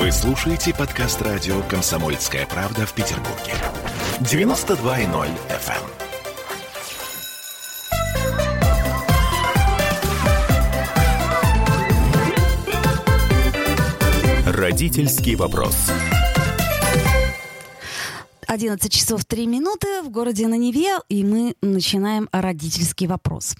Вы 0.00 0.10
слушаете 0.12 0.74
подкаст 0.74 1.20
радио 1.20 1.60
«Комсомольская 1.68 2.46
правда» 2.46 2.86
в 2.86 2.94
Петербурге. 2.94 3.52
92.0 4.20 5.28
FM. 5.50 5.84
Родительский 14.56 15.34
вопрос. 15.34 15.90
11 18.46 18.90
часов 18.90 19.26
3 19.26 19.46
минуты 19.46 20.00
в 20.00 20.08
городе 20.08 20.48
на 20.48 20.54
Неве, 20.56 20.96
и 21.10 21.22
мы 21.24 21.56
начинаем 21.60 22.26
родительский 22.32 23.06
вопрос. 23.06 23.54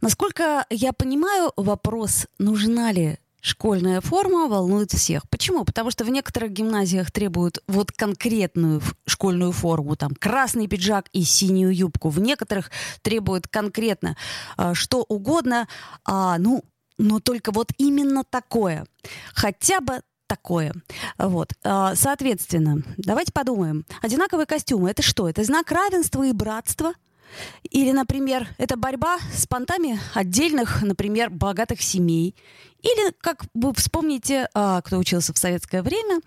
Насколько 0.00 0.64
я 0.70 0.94
понимаю, 0.94 1.52
вопрос, 1.54 2.28
нужна 2.38 2.92
ли 2.92 3.18
школьная 3.46 4.00
форма 4.00 4.48
волнует 4.48 4.90
всех. 4.90 5.28
Почему? 5.28 5.64
Потому 5.64 5.92
что 5.92 6.04
в 6.04 6.10
некоторых 6.10 6.50
гимназиях 6.50 7.12
требуют 7.12 7.62
вот 7.68 7.92
конкретную 7.92 8.82
школьную 9.06 9.52
форму, 9.52 9.94
там 9.94 10.14
красный 10.14 10.66
пиджак 10.66 11.06
и 11.12 11.22
синюю 11.22 11.72
юбку. 11.72 12.08
В 12.08 12.18
некоторых 12.18 12.72
требуют 13.02 13.46
конкретно 13.46 14.16
э, 14.58 14.74
что 14.74 15.04
угодно, 15.08 15.68
а, 16.04 16.38
ну, 16.38 16.64
но 16.98 17.20
только 17.20 17.52
вот 17.52 17.68
именно 17.78 18.24
такое. 18.24 18.84
Хотя 19.32 19.80
бы 19.80 20.00
такое. 20.26 20.74
Вот. 21.16 21.52
А, 21.62 21.94
соответственно, 21.94 22.82
давайте 22.96 23.32
подумаем. 23.32 23.86
Одинаковые 24.02 24.46
костюмы— 24.46 24.90
это 24.90 25.02
что? 25.02 25.28
Это 25.28 25.44
знак 25.44 25.70
равенства 25.70 26.24
и 26.24 26.32
братства? 26.32 26.94
Или, 27.70 27.92
например, 27.92 28.48
это 28.58 28.76
борьба 28.76 29.18
с 29.34 29.46
понтами 29.46 30.00
отдельных, 30.14 30.82
например, 30.82 31.30
богатых 31.30 31.82
семей. 31.82 32.34
Или, 32.82 33.12
как 33.20 33.44
вы 33.54 33.72
вспомните, 33.74 34.48
а, 34.54 34.80
кто 34.82 34.98
учился 34.98 35.32
в 35.32 35.38
советское 35.38 35.82
время, 35.82 36.20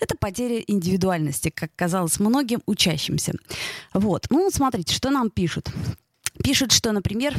это 0.00 0.16
потеря 0.16 0.62
индивидуальности, 0.66 1.50
как 1.50 1.70
казалось 1.76 2.18
многим 2.20 2.62
учащимся. 2.66 3.32
Вот. 3.92 4.26
Ну, 4.30 4.50
смотрите, 4.50 4.94
что 4.94 5.10
нам 5.10 5.30
пишут. 5.30 5.68
Пишут, 6.42 6.72
что, 6.72 6.92
например, 6.92 7.34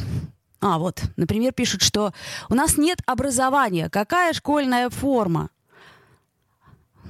а, 0.60 0.80
вот, 0.80 1.02
например, 1.18 1.54
пишут, 1.54 1.82
что 1.82 2.14
у 2.50 2.56
нас 2.56 2.78
нет 2.78 3.00
образования. 3.06 3.90
Какая 3.90 4.34
школьная 4.34 4.90
форма? 4.90 5.50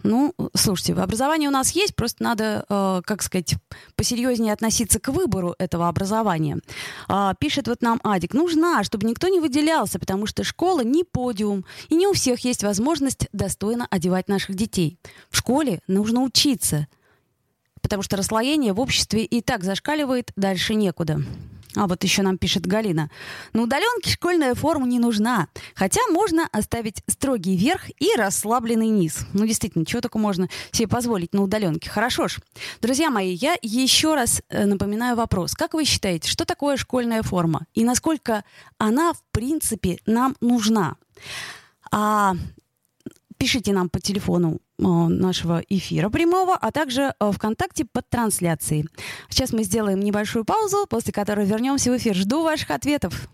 Ну, 0.07 0.33
слушайте, 0.55 0.93
образование 0.93 1.49
у 1.49 1.51
нас 1.51 1.71
есть, 1.71 1.93
просто 1.93 2.23
надо, 2.23 2.65
э, 2.69 3.01
как 3.03 3.21
сказать, 3.21 3.55
посерьезнее 3.97 4.53
относиться 4.53 5.01
к 5.01 5.09
выбору 5.09 5.53
этого 5.59 5.89
образования. 5.89 6.59
Э, 7.09 7.33
пишет 7.37 7.67
вот 7.67 7.81
нам 7.81 7.99
Адик, 8.05 8.33
нужна, 8.33 8.85
чтобы 8.85 9.05
никто 9.05 9.27
не 9.27 9.41
выделялся, 9.41 9.99
потому 9.99 10.25
что 10.25 10.45
школа 10.45 10.79
не 10.81 11.03
подиум, 11.03 11.65
и 11.89 11.95
не 11.95 12.07
у 12.07 12.13
всех 12.13 12.39
есть 12.45 12.63
возможность 12.63 13.27
достойно 13.33 13.85
одевать 13.89 14.29
наших 14.29 14.55
детей. 14.55 14.97
В 15.29 15.35
школе 15.35 15.81
нужно 15.87 16.21
учиться, 16.21 16.87
потому 17.81 18.01
что 18.01 18.15
расслоение 18.15 18.71
в 18.71 18.79
обществе 18.79 19.25
и 19.25 19.41
так 19.41 19.65
зашкаливает, 19.65 20.31
дальше 20.37 20.73
некуда. 20.73 21.21
А 21.75 21.87
вот 21.87 22.03
еще 22.03 22.21
нам 22.21 22.37
пишет 22.37 22.65
Галина. 22.65 23.09
На 23.53 23.63
удаленке 23.63 24.11
школьная 24.11 24.55
форма 24.55 24.87
не 24.87 24.99
нужна. 24.99 25.47
Хотя 25.75 26.01
можно 26.11 26.47
оставить 26.51 27.03
строгий 27.07 27.55
верх 27.55 27.89
и 27.99 28.15
расслабленный 28.15 28.87
низ. 28.87 29.25
Ну, 29.33 29.45
действительно, 29.45 29.85
чего 29.85 30.01
только 30.01 30.17
можно 30.17 30.47
себе 30.71 30.87
позволить 30.87 31.33
на 31.33 31.43
удаленке. 31.43 31.89
Хорошо 31.89 32.27
ж. 32.27 32.39
Друзья 32.81 33.09
мои, 33.09 33.33
я 33.33 33.57
еще 33.61 34.15
раз 34.15 34.41
э, 34.49 34.65
напоминаю 34.65 35.15
вопрос. 35.15 35.53
Как 35.53 35.73
вы 35.73 35.85
считаете, 35.85 36.29
что 36.29 36.45
такое 36.45 36.77
школьная 36.77 37.21
форма? 37.21 37.65
И 37.73 37.83
насколько 37.83 38.43
она, 38.77 39.13
в 39.13 39.21
принципе, 39.31 39.99
нам 40.05 40.35
нужна? 40.41 40.95
А, 41.91 42.35
пишите 43.37 43.73
нам 43.73 43.89
по 43.89 43.99
телефону 43.99 44.59
нашего 44.77 45.61
эфира 45.69 46.09
прямого, 46.09 46.55
а 46.55 46.71
также 46.71 47.13
э, 47.19 47.31
ВКонтакте 47.31 47.85
под 47.85 48.09
трансляцией. 48.09 48.87
Сейчас 49.29 49.51
мы 49.53 49.63
сделаем 49.63 49.99
небольшую 49.99 50.45
паузу, 50.45 50.85
после 50.87 51.13
которой 51.13 51.45
вернемся 51.45 51.91
в 51.91 51.97
эфир. 51.97 52.15
Жду 52.15 52.43
ваших 52.43 52.71
ответов. 52.71 53.29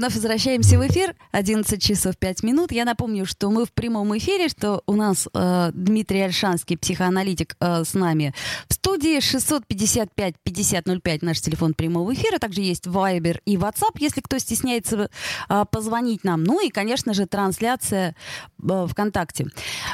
Вновь 0.00 0.14
возвращаемся 0.14 0.78
в 0.78 0.88
эфир. 0.88 1.14
11 1.32 1.82
часов 1.82 2.16
5 2.16 2.42
минут. 2.42 2.72
Я 2.72 2.86
напомню, 2.86 3.26
что 3.26 3.50
мы 3.50 3.66
в 3.66 3.70
прямом 3.70 4.16
эфире, 4.16 4.48
что 4.48 4.82
у 4.86 4.94
нас 4.94 5.28
э, 5.34 5.70
Дмитрий 5.74 6.22
Альшанский, 6.22 6.78
психоаналитик, 6.78 7.54
э, 7.60 7.84
с 7.84 7.92
нами 7.92 8.32
в 8.66 8.72
студии. 8.72 9.18
655-5005 9.18 11.18
наш 11.20 11.42
телефон 11.42 11.74
прямого 11.74 12.14
эфира. 12.14 12.38
Также 12.38 12.62
есть 12.62 12.86
Viber 12.86 13.40
и 13.44 13.56
WhatsApp, 13.56 13.98
если 13.98 14.22
кто 14.22 14.38
стесняется 14.38 15.10
э, 15.50 15.64
позвонить 15.70 16.24
нам. 16.24 16.44
Ну 16.44 16.66
и, 16.66 16.70
конечно 16.70 17.12
же, 17.12 17.26
трансляция 17.26 18.16
э, 18.62 18.86
ВКонтакте. 18.88 19.48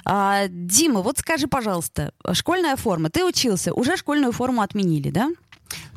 А, 0.05 0.47
Дима, 0.47 1.03
вот 1.03 1.19
скажи, 1.19 1.49
пожалуйста, 1.49 2.13
школьная 2.31 2.77
форма. 2.77 3.11
Ты 3.11 3.25
учился, 3.25 3.75
уже 3.75 3.97
школьную 3.97 4.31
форму 4.31 4.63
отменили, 4.63 5.11
да? 5.11 5.33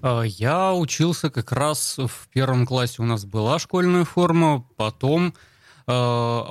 А, 0.01 0.21
я 0.23 0.73
учился 0.73 1.29
как 1.29 1.51
раз 1.51 1.97
в 1.97 2.27
первом 2.33 2.65
классе 2.65 3.01
у 3.01 3.05
нас 3.05 3.25
была 3.25 3.59
школьная 3.59 4.05
форма, 4.05 4.65
потом 4.75 5.33
э, 5.87 6.41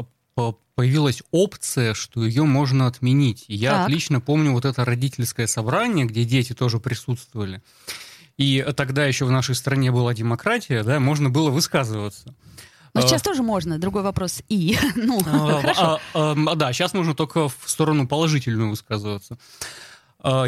появилась 0.79 1.25
опция, 1.33 1.93
что 1.93 2.25
ее 2.25 2.45
можно 2.45 2.87
отменить. 2.87 3.45
И 3.49 3.57
я 3.57 3.73
так. 3.73 3.87
отлично 3.87 4.21
помню 4.21 4.53
вот 4.53 4.65
это 4.65 4.85
родительское 4.85 5.49
собрание, 5.49 6.07
где 6.07 6.25
дети 6.25 6.53
тоже 6.53 6.79
присутствовали. 6.79 7.63
И 8.37 8.65
тогда 8.77 9.05
еще 9.05 9.25
в 9.25 9.33
нашей 9.33 9.57
стране 9.57 9.91
была 9.91 10.15
демократия, 10.15 10.85
да, 10.85 11.01
можно 11.01 11.31
было 11.31 11.51
высказываться. 11.51 12.33
Но 12.95 13.01
сейчас 13.01 13.23
а, 13.23 13.25
тоже 13.25 13.43
можно, 13.43 13.79
другой 13.79 14.03
вопрос. 14.03 14.43
И, 14.49 14.79
ну, 14.95 15.21
а, 15.27 15.61
хорошо. 15.61 16.01
А, 16.15 16.37
а, 16.37 16.55
да, 16.55 16.73
сейчас 16.73 16.95
можно 16.95 17.15
только 17.15 17.49
в 17.49 17.57
сторону 17.67 18.07
положительную 18.07 18.71
высказываться. 18.71 19.37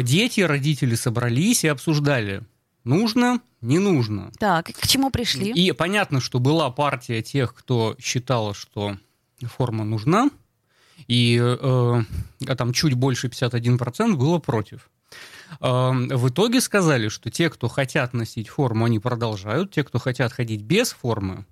Дети, 0.01 0.41
родители 0.41 0.95
собрались 0.95 1.63
и 1.63 1.67
обсуждали, 1.67 2.43
Нужно, 2.83 3.41
не 3.61 3.79
нужно. 3.79 4.31
Так, 4.39 4.67
к 4.67 4.87
чему 4.87 5.11
пришли? 5.11 5.51
И 5.51 5.71
понятно, 5.71 6.19
что 6.19 6.39
была 6.39 6.69
партия 6.71 7.21
тех, 7.21 7.53
кто 7.53 7.95
считала, 7.99 8.53
что 8.53 8.97
форма 9.41 9.83
нужна, 9.83 10.29
и 11.07 11.39
э, 11.39 12.03
а 12.47 12.55
там 12.55 12.73
чуть 12.73 12.93
больше 12.93 13.27
51% 13.27 14.15
было 14.15 14.39
против. 14.39 14.89
Э, 15.59 15.91
в 15.91 16.29
итоге 16.29 16.61
сказали, 16.61 17.07
что 17.09 17.29
те, 17.29 17.49
кто 17.49 17.67
хотят 17.67 18.13
носить 18.13 18.49
форму, 18.49 18.85
они 18.85 18.99
продолжают, 18.99 19.71
те, 19.71 19.83
кто 19.83 19.99
хотят 19.99 20.31
ходить 20.33 20.61
без 20.61 20.91
формы. 20.91 21.45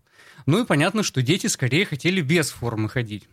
Ну 0.46 0.64
и 0.64 0.66
понятно, 0.66 1.04
что 1.04 1.22
дети 1.22 1.48
скорее 1.48 1.86
хотели 1.86 2.22
без 2.22 2.50
формы 2.50 2.90
ходить. 2.90 3.28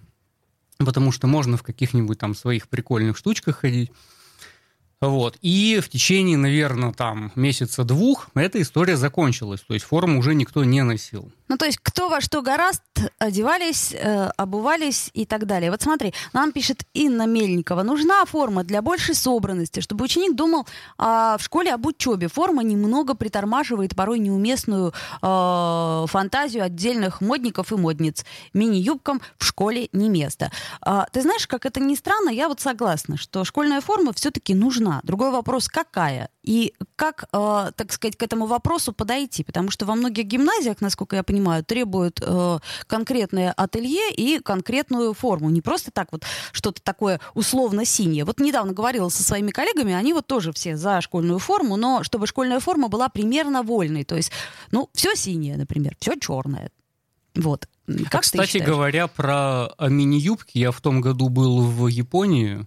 Потому 0.78 1.12
что 1.12 1.26
можно 1.26 1.56
в 1.56 1.62
каких-нибудь 1.62 2.19
там 2.19 2.34
своих 2.34 2.69
прикольных 2.69 3.16
штучках 3.16 3.60
ходить. 3.60 3.90
Вот. 5.00 5.37
И 5.43 5.81
в 5.82 5.88
течение, 5.88 6.38
наверное, 6.38 6.93
там 6.93 7.32
месяца 7.34 7.84
двух 7.84 8.28
эта 8.34 8.60
история 8.62 8.96
закончилась. 8.96 9.60
То 9.60 9.75
есть 9.75 9.84
форму 9.84 10.19
уже 10.19 10.34
никто 10.34 10.64
не 10.64 10.82
носил. 10.82 11.31
Ну, 11.48 11.56
то 11.56 11.66
есть 11.66 11.78
кто 11.82 12.08
во 12.08 12.20
что 12.20 12.43
гораст, 12.43 12.82
одевались, 13.19 13.93
э, 13.94 14.31
обувались 14.37 15.10
и 15.14 15.26
так 15.26 15.46
далее. 15.46 15.70
Вот 15.70 15.82
смотри, 15.82 16.12
нам 16.32 16.52
пишет 16.52 16.82
Инна 16.94 17.26
Мельникова. 17.26 17.82
Нужна 17.82 18.25
форма 18.25 18.64
для 18.64 18.82
большей 18.82 19.14
собранности, 19.14 19.81
чтобы 19.81 20.04
ученик 20.04 20.34
думал 20.34 20.66
а, 20.98 21.37
в 21.38 21.43
школе 21.43 21.72
об 21.72 21.87
учебе. 21.87 22.28
Форма 22.28 22.62
немного 22.62 23.14
притормаживает 23.14 23.94
порой 23.94 24.19
неуместную 24.19 24.93
э, 25.22 26.04
фантазию 26.08 26.64
отдельных 26.64 27.20
модников 27.20 27.72
и 27.72 27.76
модниц. 27.76 28.25
Мини-юбкам 28.52 29.20
в 29.38 29.44
школе 29.44 29.88
не 29.92 30.08
место. 30.08 30.50
А, 30.81 31.06
ты 31.12 31.22
знаешь, 31.22 31.46
как 31.46 31.66
это 31.66 31.81
ни 31.81 31.94
странно, 31.94 32.31
я 32.31 32.49
вот 32.49 32.60
согласна, 32.60 33.16
что 33.16 33.44
школьная 33.44 33.81
форма 33.81 34.12
все-таки 34.12 34.54
нужна. 34.54 35.00
Другой 35.02 35.31
вопрос, 35.31 35.69
какая? 35.69 36.28
И 36.46 36.72
как, 36.94 37.25
э, 37.32 37.70
так 37.75 37.93
сказать, 37.93 38.16
к 38.16 38.22
этому 38.22 38.46
вопросу 38.46 38.93
подойти? 38.93 39.43
Потому 39.43 39.70
что 39.70 39.84
во 39.84 39.96
многих 39.96 40.26
гимназиях, 40.26 40.81
насколько 40.81 41.16
я 41.16 41.25
понимаю, 41.25 41.64
требуют 41.64 42.20
э, 42.22 42.58
конкретное 42.87 43.52
ателье 43.52 44.12
и 44.14 44.38
конкретную 44.38 45.12
форму. 45.12 45.50
Не 45.50 45.60
просто 45.60 45.90
так 45.90 46.08
вот 46.12 46.25
что-то 46.52 46.81
такое 46.81 47.20
условно 47.34 47.84
синее. 47.84 48.25
Вот 48.25 48.38
недавно 48.38 48.72
говорила 48.72 49.08
со 49.08 49.25
своими 49.25 49.50
коллегами, 49.50 49.93
они 49.93 50.12
вот 50.12 50.28
тоже 50.28 50.52
все 50.52 50.76
за 50.76 51.00
школьную 51.00 51.40
форму, 51.40 51.76
но 51.76 52.04
чтобы 52.04 52.28
школьная 52.28 52.60
форма 52.60 52.87
была 52.88 53.08
примерно 53.08 53.64
вольной. 53.64 54.04
То 54.04 54.16
есть, 54.16 54.31
ну, 54.70 54.88
все 54.94 55.16
синее, 55.16 55.56
например, 55.56 55.96
все 55.99 56.14
черное. 56.19 56.70
Вот. 57.34 57.69
Как 58.10 58.22
Кстати 58.22 58.58
говоря, 58.58 59.08
про 59.08 59.69
мини-юбки, 59.81 60.58
я 60.58 60.70
в 60.70 60.81
том 60.81 61.00
году 61.00 61.28
был 61.28 61.62
в 61.62 61.88
Японии, 61.88 62.66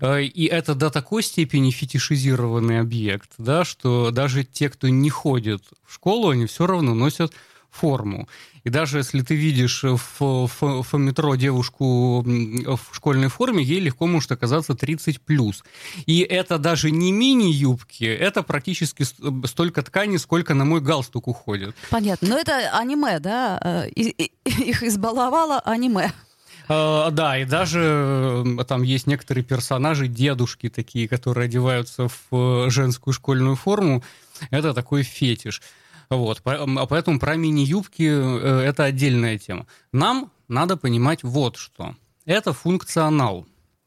и 0.00 0.48
это 0.50 0.74
до 0.74 0.90
такой 0.90 1.22
степени 1.22 1.70
фетишизированный 1.70 2.80
объект, 2.80 3.30
да, 3.38 3.64
что 3.64 4.10
даже 4.10 4.44
те, 4.44 4.68
кто 4.68 4.88
не 4.88 5.10
ходит 5.10 5.62
в 5.86 5.94
школу, 5.94 6.30
они 6.30 6.46
все 6.46 6.66
равно 6.66 6.94
носят 6.94 7.32
форму. 7.70 8.28
И 8.64 8.68
даже 8.68 8.98
если 8.98 9.20
ты 9.20 9.36
видишь 9.36 9.84
в, 9.84 9.98
в, 10.18 10.82
в 10.82 10.98
метро 10.98 11.36
девушку 11.36 12.22
в 12.22 12.80
школьной 12.92 13.28
форме, 13.28 13.62
ей 13.62 13.78
легко 13.78 14.08
может 14.08 14.32
оказаться 14.32 14.74
30 14.74 15.20
плюс. 15.20 15.62
И 16.06 16.18
это 16.20 16.58
даже 16.58 16.90
не 16.90 17.12
мини-юбки, 17.12 18.04
это 18.04 18.42
практически 18.42 19.04
столько 19.46 19.82
ткани, 19.82 20.16
сколько 20.16 20.54
на 20.54 20.64
мой 20.64 20.80
галстук 20.80 21.28
уходит. 21.28 21.76
Понятно. 21.90 22.28
Но 22.28 22.38
это 22.38 22.76
аниме, 22.76 23.20
да? 23.20 23.60
Э, 23.62 23.88
их 23.88 24.82
избаловало 24.82 25.60
аниме. 25.60 26.10
Uh, 26.68 27.10
да, 27.12 27.38
и 27.38 27.44
даже 27.44 28.44
там 28.66 28.82
есть 28.82 29.06
некоторые 29.06 29.44
персонажи, 29.44 30.08
дедушки 30.08 30.68
такие, 30.68 31.06
которые 31.08 31.44
одеваются 31.44 32.08
в 32.30 32.70
женскую 32.70 33.14
школьную 33.14 33.54
форму. 33.54 34.02
Это 34.50 34.74
такой 34.74 35.02
фетиш. 35.02 35.62
Вот, 36.08 36.40
а 36.44 36.86
поэтому 36.86 37.18
про 37.18 37.36
мини-юбки 37.36 38.08
э, 38.08 38.60
это 38.60 38.84
отдельная 38.84 39.38
тема. 39.38 39.66
Нам 39.92 40.30
надо 40.48 40.76
понимать 40.76 41.24
вот 41.24 41.56
что. 41.56 41.94
Это 42.24 42.52
функционал. 42.52 43.46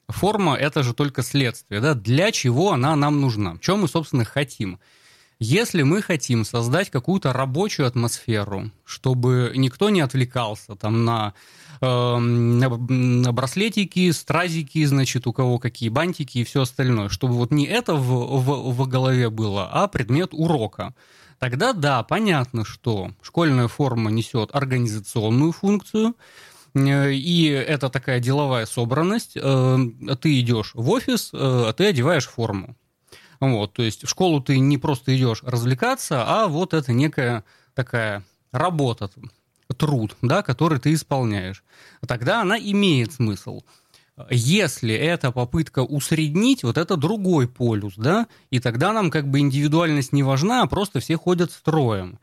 Форма– 0.10 0.56
это 0.60 0.84
же 0.84 0.94
только 0.94 1.22
следствие. 1.22 1.82
Да? 1.82 1.94
Для 1.94 2.32
чего 2.32 2.74
она 2.74 2.96
нам 2.96 3.22
нужна? 3.22 3.58
Чем 3.62 3.82
мы, 3.82 3.88
собственно, 3.88 4.26
хотим? 4.26 4.80
Если 5.40 5.84
мы 5.84 6.02
хотим 6.02 6.44
создать 6.44 6.90
какую-то 6.90 7.32
рабочую 7.32 7.88
атмосферу, 7.88 8.72
чтобы 8.84 9.54
никто 9.56 9.90
не 9.90 10.02
отвлекался 10.02 10.76
там 10.76 11.06
на, 11.06 11.34
э, 11.80 12.18
на, 12.18 13.32
браслетики, 13.32 14.12
стразики, 14.12 14.84
значит, 14.84 15.28
у 15.28 15.34
кого 15.34 15.58
какие 15.58 15.90
бантики 15.90 16.40
и 16.40 16.44
все 16.44 16.64
остальное, 16.64 17.08
чтобы 17.08 17.36
вот 17.36 17.52
не 17.52 17.66
это 17.66 17.96
в, 17.96 18.42
в, 18.42 18.74
в 18.74 18.88
голове 18.88 19.30
было, 19.30 19.70
а 19.72 19.88
предмет 19.88 20.30
урока– 20.34 20.94
тогда 21.40 21.74
да, 21.74 22.04
понятно, 22.04 22.66
что 22.66 23.12
школьная 23.22 23.68
форма 23.68 24.12
несет 24.12 24.54
организационную 24.54 25.52
функцию, 25.52 26.16
э, 26.76 27.14
и 27.14 27.46
это 27.48 27.90
такая 27.90 28.20
деловая 28.20 28.66
собранность. 28.66 29.36
Э, 29.36 29.78
ты 30.22 30.40
идешь 30.40 30.72
в 30.76 30.90
офис, 30.90 31.32
э, 31.34 31.38
а 31.40 31.74
ты 31.74 31.86
одеваешь 31.86 32.28
форму. 32.28 32.76
Вот, 33.40 33.74
то 33.74 33.84
есть 33.84 34.04
в 34.06 34.10
школу 34.10 34.42
ты 34.42 34.60
не 34.60 34.78
просто 34.78 35.16
идешь 35.16 35.44
развлекаться, 35.44 36.24
а 36.28 36.48
вот 36.48 36.74
это 36.74 36.92
некая 36.92 37.46
такая 37.74 38.24
работа, 38.52 39.10
труд, 39.78 40.18
да, 40.22 40.42
который 40.42 40.80
ты 40.80 40.94
исполняешь. 40.94 41.64
Тогда 42.06 42.42
она 42.42 42.58
имеет 42.58 43.14
смысл. 43.14 43.62
Если 44.30 44.94
это 44.94 45.32
попытка 45.32 45.80
усреднить, 45.80 46.64
вот 46.64 46.78
это 46.78 46.98
другой 46.98 47.48
полюс, 47.48 47.94
да, 47.96 48.28
и 48.50 48.60
тогда 48.60 48.92
нам 48.92 49.12
как 49.12 49.30
бы 49.30 49.40
индивидуальность 49.40 50.12
не 50.12 50.24
важна, 50.24 50.64
а 50.64 50.68
просто 50.68 51.00
все 51.00 51.16
ходят 51.16 51.52
строем. 51.52 52.20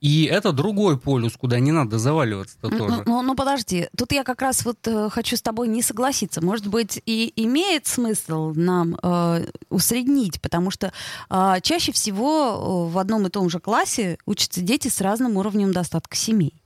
И 0.00 0.24
это 0.24 0.52
другой 0.52 0.98
полюс, 0.98 1.36
куда 1.36 1.60
не 1.60 1.72
надо 1.72 1.98
заваливаться 1.98 2.56
-то 2.62 2.76
тоже. 2.76 2.96
Ну, 2.96 3.02
ну, 3.06 3.22
ну 3.22 3.34
подожди, 3.34 3.88
тут 3.96 4.12
я 4.12 4.24
как 4.24 4.40
раз 4.40 4.64
вот 4.64 4.78
э, 4.86 5.10
хочу 5.10 5.36
с 5.36 5.42
тобой 5.42 5.68
не 5.68 5.82
согласиться. 5.82 6.40
Может 6.40 6.68
быть, 6.68 7.02
и 7.06 7.32
имеет 7.36 7.86
смысл 7.86 8.52
нам 8.54 8.96
э, 9.02 9.46
усреднить, 9.68 10.40
потому 10.40 10.70
что 10.70 10.92
э, 11.28 11.60
чаще 11.62 11.92
всего 11.92 12.88
в 12.88 12.98
одном 12.98 13.26
и 13.26 13.30
том 13.30 13.50
же 13.50 13.60
классе 13.60 14.16
учатся 14.26 14.62
дети 14.62 14.88
с 14.88 15.00
разным 15.00 15.36
уровнем 15.36 15.72
достатка 15.72 16.16
семей. 16.16 16.60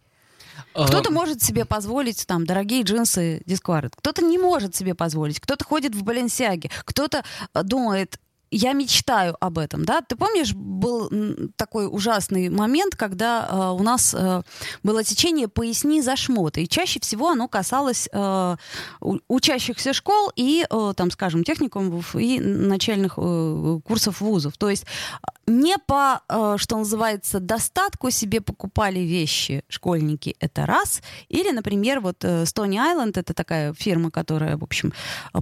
Кто-то 0.74 1.12
может 1.12 1.42
себе 1.42 1.64
позволить 1.64 2.26
там 2.26 2.44
дорогие 2.44 2.82
джинсы 2.82 3.42
Discard, 3.46 3.92
кто-то 3.96 4.22
не 4.22 4.38
может 4.38 4.74
себе 4.74 4.94
позволить, 4.94 5.38
кто-то 5.38 5.64
ходит 5.64 5.94
в 5.94 6.02
Баленсиаге, 6.02 6.70
кто-то 6.84 7.24
э, 7.54 7.62
думает, 7.62 8.18
я 8.56 8.72
мечтаю 8.72 9.36
об 9.40 9.58
этом, 9.58 9.84
да. 9.84 10.00
Ты 10.00 10.16
помнишь, 10.16 10.52
был 10.54 11.10
такой 11.56 11.88
ужасный 11.90 12.48
момент, 12.48 12.94
когда 12.94 13.48
э, 13.50 13.80
у 13.80 13.82
нас 13.82 14.14
э, 14.16 14.42
было 14.82 15.02
течение 15.02 15.48
«поясни 15.48 16.00
за 16.02 16.16
шмоты», 16.16 16.62
и 16.62 16.68
чаще 16.68 17.00
всего 17.00 17.30
оно 17.30 17.48
касалось 17.48 18.08
э, 18.12 18.56
учащихся 19.28 19.92
школ 19.92 20.30
и, 20.36 20.66
э, 20.68 20.94
там, 20.96 21.10
скажем, 21.10 21.42
техникумов 21.44 22.14
и 22.14 22.38
начальных 22.40 23.14
э, 23.16 23.80
курсов 23.84 24.20
вузов. 24.20 24.56
То 24.56 24.70
есть 24.70 24.86
не 25.46 25.76
по, 25.78 26.22
э, 26.28 26.56
что 26.58 26.78
называется, 26.78 27.40
достатку 27.40 28.10
себе 28.10 28.40
покупали 28.40 29.00
вещи 29.00 29.62
школьники, 29.68 30.36
это 30.40 30.66
раз. 30.66 31.02
Или, 31.28 31.50
например, 31.50 32.00
вот 32.00 32.24
э, 32.24 32.44
Stony 32.44 32.76
Island, 32.76 33.12
это 33.18 33.34
такая 33.34 33.74
фирма, 33.74 34.10
которая, 34.10 34.56
в 34.56 34.64
общем, 34.64 34.92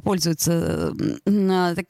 пользуется 0.03 0.95
э, 1.27 1.85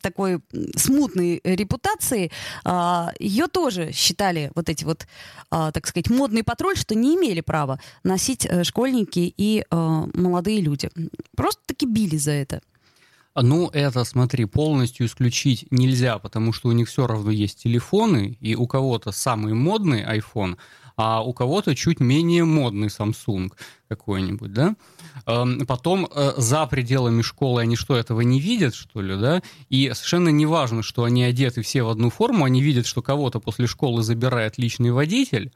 такой 0.00 0.40
смутной 0.76 1.40
репутации, 1.44 2.30
а, 2.64 3.12
ее 3.18 3.46
тоже 3.46 3.92
считали 3.92 4.50
вот 4.54 4.68
эти 4.68 4.84
вот, 4.84 5.06
а, 5.50 5.72
так 5.72 5.86
сказать, 5.86 6.10
модный 6.10 6.42
патруль, 6.42 6.76
что 6.76 6.94
не 6.94 7.16
имели 7.16 7.40
права 7.40 7.80
носить 8.04 8.48
школьники 8.62 9.32
и 9.36 9.64
молодые 9.70 10.60
люди. 10.60 10.90
Просто 11.36 11.60
таки 11.66 11.86
били 11.86 12.16
за 12.16 12.32
это. 12.32 12.60
Ну, 13.34 13.70
это, 13.72 14.04
смотри, 14.04 14.44
полностью 14.44 15.06
исключить 15.06 15.66
нельзя, 15.70 16.18
потому 16.18 16.52
что 16.52 16.68
у 16.68 16.72
них 16.72 16.88
все 16.88 17.06
равно 17.06 17.30
есть 17.30 17.62
телефоны, 17.62 18.36
и 18.40 18.54
у 18.54 18.66
кого-то 18.66 19.10
самый 19.10 19.54
модный 19.54 20.02
iPhone, 20.02 20.58
а 20.96 21.22
у 21.22 21.32
кого-то 21.32 21.74
чуть 21.74 22.00
менее 22.00 22.44
модный 22.44 22.88
Samsung 22.88 23.50
какой-нибудь, 23.88 24.52
да? 24.52 24.76
Эм, 25.26 25.66
потом 25.66 26.06
э, 26.14 26.32
за 26.36 26.66
пределами 26.66 27.22
школы 27.22 27.62
они 27.62 27.76
что, 27.76 27.96
этого 27.96 28.20
не 28.20 28.38
видят, 28.38 28.74
что 28.74 29.00
ли, 29.00 29.16
да? 29.16 29.42
И 29.70 29.90
совершенно 29.94 30.28
не 30.28 30.44
важно, 30.44 30.82
что 30.82 31.04
они 31.04 31.24
одеты 31.24 31.62
все 31.62 31.82
в 31.82 31.88
одну 31.88 32.10
форму, 32.10 32.44
они 32.44 32.60
видят, 32.60 32.86
что 32.86 33.00
кого-то 33.00 33.40
после 33.40 33.66
школы 33.66 34.02
забирает 34.02 34.58
личный 34.58 34.90
водитель, 34.90 35.52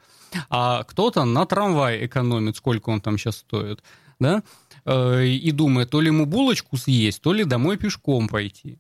а 0.48 0.84
кто-то 0.84 1.24
на 1.24 1.44
трамвай 1.44 2.06
экономит, 2.06 2.56
сколько 2.56 2.88
он 2.88 3.02
там 3.02 3.18
сейчас 3.18 3.36
стоит, 3.36 3.82
да? 4.18 4.42
Э, 4.86 5.26
и 5.26 5.50
думает, 5.50 5.90
то 5.90 6.00
ли 6.00 6.06
ему 6.08 6.26
булочку 6.26 6.76
съесть, 6.76 7.20
то 7.20 7.32
ли 7.32 7.44
домой 7.44 7.76
пешком 7.76 8.28
пойти. 8.28 8.78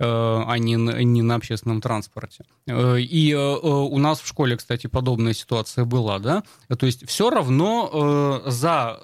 Э, 0.00 0.42
а 0.48 0.58
не, 0.58 0.74
не 0.74 1.22
на 1.22 1.36
общественном 1.36 1.80
транспорте. 1.80 2.44
Э, 2.66 2.98
и 2.98 3.30
э, 3.30 3.36
у 3.38 3.96
нас 3.98 4.18
в 4.18 4.26
школе, 4.26 4.56
кстати, 4.56 4.88
подобная 4.88 5.34
ситуация 5.34 5.84
была, 5.84 6.18
да, 6.18 6.42
то 6.76 6.86
есть 6.86 7.08
все 7.08 7.30
равно 7.30 8.42
за, 8.46 8.98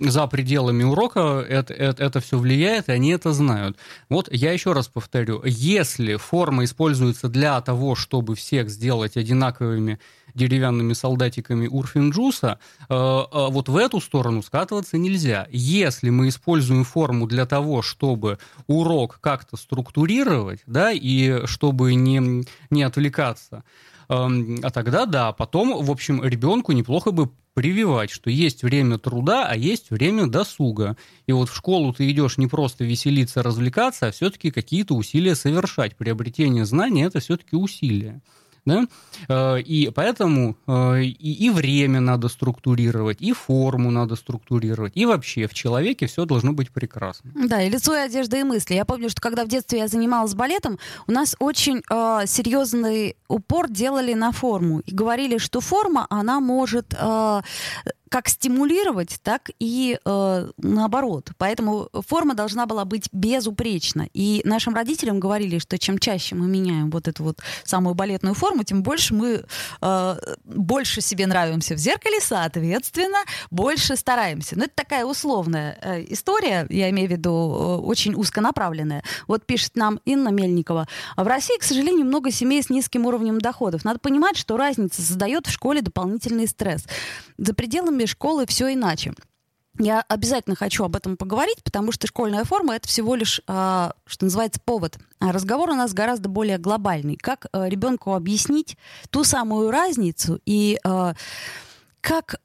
за 0.00 0.26
пределами 0.26 0.82
урока 0.82 1.46
это, 1.48 1.72
это, 1.72 2.02
это 2.02 2.20
все 2.20 2.38
влияет, 2.38 2.88
и 2.88 2.92
они 2.92 3.10
это 3.10 3.32
знают. 3.32 3.76
Вот 4.08 4.28
я 4.32 4.50
еще 4.50 4.72
раз 4.72 4.88
повторю, 4.88 5.42
если 5.44 6.16
форма 6.16 6.64
используется 6.64 7.28
для 7.28 7.60
того, 7.60 7.94
чтобы 7.94 8.34
всех 8.34 8.68
сделать 8.68 9.16
одинаковыми 9.16 10.00
деревянными 10.34 10.94
солдатиками 10.94 11.66
Урфинджуса, 11.66 12.58
вот 12.88 13.68
в 13.68 13.76
эту 13.76 14.00
сторону 14.00 14.42
скатываться 14.42 14.96
нельзя. 14.96 15.46
Если 15.50 16.08
мы 16.08 16.28
используем 16.28 16.84
форму 16.84 17.26
для 17.26 17.44
того, 17.44 17.82
чтобы 17.82 18.38
урок 18.66 19.18
как-то 19.20 19.58
структурировать, 19.58 20.31
да, 20.66 20.92
и 20.92 21.46
чтобы 21.46 21.94
не, 21.94 22.44
не 22.70 22.82
отвлекаться, 22.82 23.64
эм, 24.08 24.60
а 24.62 24.70
тогда 24.70 25.06
да, 25.06 25.32
потом, 25.32 25.84
в 25.84 25.90
общем, 25.90 26.22
ребенку 26.22 26.72
неплохо 26.72 27.10
бы 27.10 27.30
прививать, 27.54 28.10
что 28.10 28.30
есть 28.30 28.62
время 28.62 28.98
труда, 28.98 29.46
а 29.46 29.54
есть 29.56 29.90
время 29.90 30.26
досуга. 30.26 30.96
И 31.26 31.32
вот 31.32 31.48
в 31.50 31.56
школу 31.56 31.92
ты 31.92 32.10
идешь 32.10 32.38
не 32.38 32.46
просто 32.46 32.84
веселиться, 32.84 33.42
развлекаться, 33.42 34.06
а 34.06 34.12
все-таки 34.12 34.50
какие-то 34.50 34.94
усилия 34.94 35.34
совершать. 35.34 35.96
Приобретение 35.96 36.64
знаний– 36.64 37.02
это 37.04 37.20
все-таки 37.20 37.56
усилия. 37.56 38.22
Да? 38.64 38.86
Э, 39.28 39.60
и 39.60 39.90
поэтому 39.90 40.56
э, 40.66 41.02
и, 41.02 41.46
и 41.46 41.50
время 41.50 42.00
надо 42.00 42.28
структурировать, 42.28 43.20
и 43.20 43.32
форму 43.32 43.90
надо 43.90 44.16
структурировать, 44.16 44.92
и 44.94 45.04
вообще 45.04 45.46
в 45.46 45.54
человеке 45.54 46.06
все 46.06 46.24
должно 46.24 46.52
быть 46.52 46.70
прекрасно. 46.70 47.32
Да, 47.34 47.60
и 47.62 47.70
лицо, 47.70 47.94
и 47.94 48.00
одежда, 48.00 48.36
и 48.38 48.44
мысли. 48.44 48.74
Я 48.74 48.84
помню, 48.84 49.10
что 49.10 49.20
когда 49.20 49.44
в 49.44 49.48
детстве 49.48 49.80
я 49.80 49.88
занималась 49.88 50.34
балетом, 50.34 50.78
у 51.06 51.12
нас 51.12 51.34
очень 51.38 51.82
э, 51.90 52.26
серьезный 52.26 53.16
упор 53.28 53.68
делали 53.68 54.14
на 54.14 54.32
форму. 54.32 54.80
И 54.80 54.94
говорили, 54.94 55.38
что 55.38 55.60
форма, 55.60 56.06
она 56.10 56.40
может... 56.40 56.94
Э, 56.98 57.42
как 58.12 58.28
стимулировать, 58.28 59.18
так 59.22 59.50
и 59.58 59.98
э, 60.04 60.50
наоборот. 60.58 61.30
Поэтому 61.38 61.88
форма 62.06 62.34
должна 62.34 62.66
была 62.66 62.84
быть 62.84 63.08
безупречна. 63.10 64.06
И 64.12 64.42
нашим 64.44 64.74
родителям 64.74 65.18
говорили, 65.18 65.58
что 65.58 65.78
чем 65.78 65.98
чаще 65.98 66.34
мы 66.34 66.46
меняем 66.46 66.90
вот 66.90 67.08
эту 67.08 67.24
вот 67.24 67.38
самую 67.64 67.94
балетную 67.94 68.34
форму, 68.34 68.64
тем 68.64 68.82
больше 68.82 69.14
мы 69.14 69.44
э, 69.80 70.16
больше 70.44 71.00
себе 71.00 71.26
нравимся 71.26 71.74
в 71.74 71.78
зеркале, 71.78 72.20
соответственно, 72.20 73.16
больше 73.50 73.96
стараемся. 73.96 74.58
Но 74.58 74.64
это 74.64 74.74
такая 74.74 75.06
условная 75.06 75.78
э, 75.80 76.04
история, 76.10 76.66
я 76.68 76.90
имею 76.90 77.08
в 77.08 77.12
виду 77.12 77.30
э, 77.30 77.76
очень 77.86 78.14
узконаправленная. 78.14 79.02
Вот 79.26 79.46
пишет 79.46 79.74
нам 79.74 80.00
Инна 80.04 80.28
Мельникова. 80.28 80.86
В 81.16 81.26
России, 81.26 81.58
к 81.58 81.62
сожалению, 81.62 82.04
много 82.04 82.30
семей 82.30 82.62
с 82.62 82.68
низким 82.68 83.06
уровнем 83.06 83.40
доходов. 83.40 83.86
Надо 83.86 84.00
понимать, 84.00 84.36
что 84.36 84.58
разница 84.58 85.00
создает 85.00 85.46
в 85.46 85.50
школе 85.50 85.80
дополнительный 85.80 86.46
стресс. 86.46 86.84
За 87.38 87.54
пределами 87.54 88.01
форме 88.02 88.06
школы 88.06 88.46
все 88.46 88.72
иначе. 88.72 89.12
Я 89.78 90.04
обязательно 90.08 90.54
хочу 90.54 90.84
об 90.84 90.96
этом 90.96 91.16
поговорить, 91.16 91.62
потому 91.64 91.92
что 91.92 92.06
школьная 92.06 92.44
форма 92.44 92.74
это 92.74 92.86
всего 92.88 93.14
лишь, 93.14 93.40
э, 93.48 93.90
что 94.06 94.24
называется, 94.24 94.60
повод. 94.62 94.98
А 95.18 95.32
разговор 95.32 95.70
у 95.70 95.74
нас 95.74 95.94
гораздо 95.94 96.28
более 96.28 96.58
глобальный. 96.58 97.16
Как 97.16 97.46
э, 97.52 97.68
ребенку 97.68 98.14
объяснить 98.14 98.76
ту 99.10 99.24
самую 99.24 99.70
разницу 99.70 100.40
и 100.44 100.78
э, 100.84 101.14
как 102.02 102.36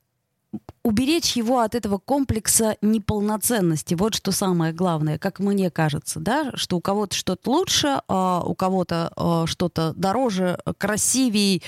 уберечь 0.87 1.33
его 1.33 1.59
от 1.59 1.75
этого 1.75 1.97
комплекса 1.97 2.77
неполноценности. 2.81 3.93
Вот 3.93 4.15
что 4.15 4.31
самое 4.31 4.71
главное, 4.71 5.17
как 5.17 5.39
мне 5.39 5.69
кажется, 5.69 6.21
да, 6.21 6.51
что 6.55 6.77
у 6.77 6.81
кого-то 6.81 7.13
что-то 7.13 7.51
лучше, 7.51 8.01
а 8.07 8.41
у 8.45 8.55
кого-то 8.55 9.11
а, 9.17 9.45
что-то 9.47 9.93
дороже, 9.97 10.57
красивее, 10.77 11.61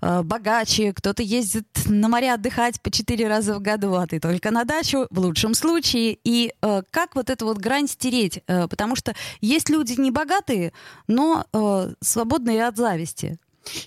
а, 0.00 0.22
богаче, 0.22 0.94
кто-то 0.94 1.22
ездит 1.22 1.66
на 1.84 2.08
море 2.08 2.32
отдыхать 2.32 2.80
по 2.80 2.90
четыре 2.90 3.28
раза 3.28 3.56
в 3.56 3.60
году, 3.60 3.92
а 3.94 4.06
ты 4.06 4.18
только 4.18 4.50
на 4.50 4.64
дачу, 4.64 5.06
в 5.10 5.18
лучшем 5.18 5.52
случае. 5.52 6.16
И 6.24 6.54
а, 6.62 6.80
как 6.90 7.14
вот 7.14 7.28
эту 7.28 7.44
вот 7.44 7.58
грань 7.58 7.88
стереть? 7.88 8.42
А, 8.46 8.68
потому 8.68 8.96
что 8.96 9.14
есть 9.42 9.68
люди 9.68 10.00
не 10.00 10.10
богатые, 10.10 10.72
но 11.08 11.44
а, 11.52 11.90
свободные 12.00 12.66
от 12.66 12.78
зависти. 12.78 13.38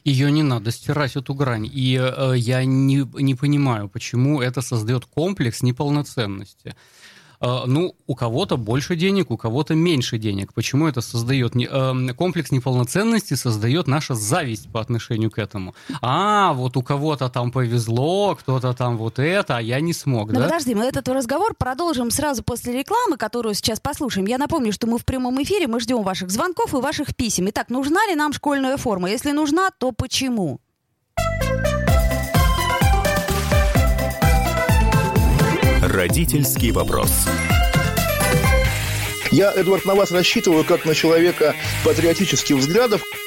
Ее 0.03 0.32
не 0.32 0.44
надо 0.44 0.72
стирать, 0.72 1.15
эту 1.15 1.34
грань. 1.34 1.70
И 1.72 2.00
э, 2.00 2.34
я 2.38 2.65
не, 2.65 3.08
не 3.22 3.36
понимаю, 3.36 3.89
почему 3.89 4.41
это 4.41 4.62
создает 4.62 5.05
комплекс 5.05 5.62
неполноценности. 5.62 6.75
Э, 7.41 7.63
ну, 7.65 7.95
у 8.07 8.15
кого-то 8.15 8.57
больше 8.57 8.95
денег, 8.95 9.31
у 9.31 9.37
кого-то 9.37 9.75
меньше 9.75 10.17
денег. 10.17 10.53
Почему 10.53 10.87
это 10.87 11.01
создает? 11.01 11.55
Э, 11.55 12.13
комплекс 12.17 12.51
неполноценности 12.51 13.33
создает 13.33 13.87
наша 13.87 14.15
зависть 14.15 14.71
по 14.71 14.81
отношению 14.81 15.31
к 15.31 15.37
этому. 15.39 15.75
А, 16.01 16.53
вот 16.53 16.77
у 16.77 16.81
кого-то 16.81 17.29
там 17.29 17.51
повезло, 17.51 18.35
кто-то 18.35 18.73
там 18.73 18.97
вот 18.97 19.19
это, 19.19 19.57
а 19.57 19.61
я 19.61 19.79
не 19.79 19.93
смог, 19.93 20.31
Но 20.31 20.39
да? 20.39 20.45
подожди, 20.45 20.75
мы 20.75 20.85
этот 20.85 21.07
разговор 21.09 21.53
продолжим 21.57 22.11
сразу 22.11 22.43
после 22.43 22.73
рекламы, 22.73 23.17
которую 23.17 23.55
сейчас 23.55 23.79
послушаем. 23.79 24.27
Я 24.27 24.37
напомню, 24.37 24.71
что 24.71 24.87
мы 24.87 24.97
в 24.97 25.05
прямом 25.05 25.41
эфире, 25.43 25.67
мы 25.67 25.79
ждем 25.79 26.03
ваших 26.03 26.29
звонков 26.29 26.73
и 26.73 26.77
ваших 26.77 27.15
писем. 27.15 27.49
Итак, 27.49 27.69
нужна 27.69 28.05
ли 28.07 28.15
нам 28.15 28.33
школьная 28.33 28.77
форма? 28.77 29.09
Если 29.09 29.31
нужна, 29.31 29.69
то 29.71 29.91
почему? 29.91 30.59
Родительский 35.95 36.71
вопрос. 36.71 37.09
Я, 39.31 39.53
Эдвард, 39.53 39.85
на 39.85 39.95
вас 39.95 40.11
рассчитываю 40.11 40.65
как 40.65 40.83
на 40.83 40.93
человека 40.93 41.55
патриотических 41.85 42.57
взглядов. 42.57 43.01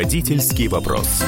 Родительский 0.00 0.66
вопрос. 0.66 1.22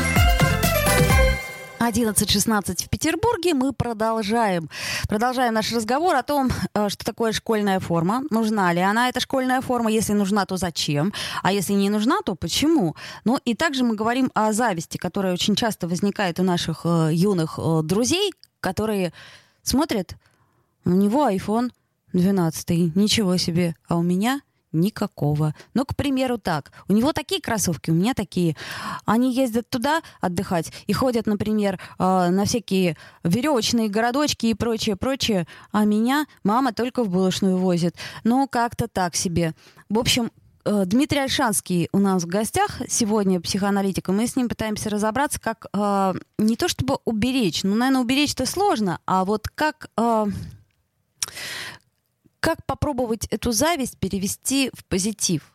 11.16 1.79 2.87
в 2.87 2.89
Петербурге. 2.89 3.53
Мы 3.53 3.75
продолжаем. 3.75 4.71
Продолжаем 5.11 5.53
наш 5.53 5.73
разговор 5.73 6.17
о 6.17 6.23
том, 6.23 6.49
э, 6.73 6.89
что 6.89 7.05
такое 7.05 7.33
школьная 7.33 7.81
форма. 7.81 8.23
Нужна 8.31 8.73
ли 8.73 8.81
она, 8.81 9.11
эта 9.11 9.21
школьная 9.21 9.61
форма? 9.61 9.91
Если 9.91 10.15
нужна, 10.15 10.47
то 10.47 10.57
зачем? 10.57 11.13
А 11.43 11.53
если 11.53 11.75
не 11.75 11.91
нужна, 11.91 12.23
то 12.25 12.35
почему? 12.35 12.97
Ну 13.27 13.39
и 13.45 13.55
также 13.55 13.85
мы 13.85 13.95
говорим 13.95 14.31
о 14.33 14.55
зависти, 14.55 14.97
которая 14.97 15.35
очень 15.35 15.55
часто 15.55 15.87
возникает 15.87 16.41
у 16.41 16.43
наших 16.43 16.87
э, 16.87 17.11
юных 17.13 17.59
э, 17.59 17.81
друзей, 17.85 18.33
которые 18.61 19.13
смотрят, 19.63 20.17
у 20.87 20.91
него 20.93 21.29
iPhone 21.29 21.73
12, 22.15 22.97
ничего 22.97 23.37
себе, 23.37 23.77
а 23.87 23.99
у 23.99 24.03
меня– 24.03 24.41
Никакого. 24.73 25.55
Ну, 25.75 25.85
к 25.85 25.95
примеру, 25.95 26.39
так. 26.39 26.73
У 26.89 26.93
него 26.93 27.13
такие 27.13 27.41
кроссовки, 27.41 27.91
у 27.91 27.95
меня 27.95 28.15
такие. 28.15 28.57
Они 29.05 29.35
ездят 29.35 29.69
туда 29.69 30.01
отдыхать 30.21 30.73
и 30.87 30.93
ходят, 30.93 31.27
например, 31.27 31.79
э, 31.99 32.29
на 32.31 32.45
всякие 32.47 32.97
веревочные 33.23 33.89
городочки 33.89 34.47
и 34.47 34.55
прочее, 34.55 34.97
прочее. 34.97 35.47
А 35.73 35.85
меня 35.85 36.27
мама 36.43 36.73
только 36.73 37.05
в 37.05 37.11
булочную 37.11 37.59
возит. 37.59 37.97
Ну, 38.25 38.49
как-то 38.49 38.89
так 38.89 39.15
себе. 39.15 39.55
В 39.91 39.99
общем, 39.99 40.31
э, 40.65 40.85
Дмитрий 40.87 41.21
Альшанский 41.21 41.89
у 41.93 41.99
нас 41.99 42.23
в 42.23 42.27
гостях 42.27 42.81
сегодня, 42.89 43.41
психоаналитик, 43.41 44.09
и 44.09 44.13
мы 44.13 44.27
с 44.27 44.37
ним 44.37 44.49
пытаемся 44.49 44.89
разобраться, 44.89 45.39
как 45.39 45.67
э, 45.73 46.15
не 46.39 46.57
то 46.57 46.69
чтобы 46.69 46.99
уберечь, 47.05 47.63
ну, 47.63 47.75
наверное, 47.75 48.03
уберечь-то 48.03 48.47
сложно, 48.47 49.01
а 49.07 49.25
вот 49.25 49.49
как... 49.49 49.91
Э, 49.99 50.27
как 52.43 52.67
попробовать 52.67 53.27
эту 53.27 53.53
зависть 53.53 53.99
перевести 53.99 54.71
в 54.75 54.85
позитив? 54.85 55.53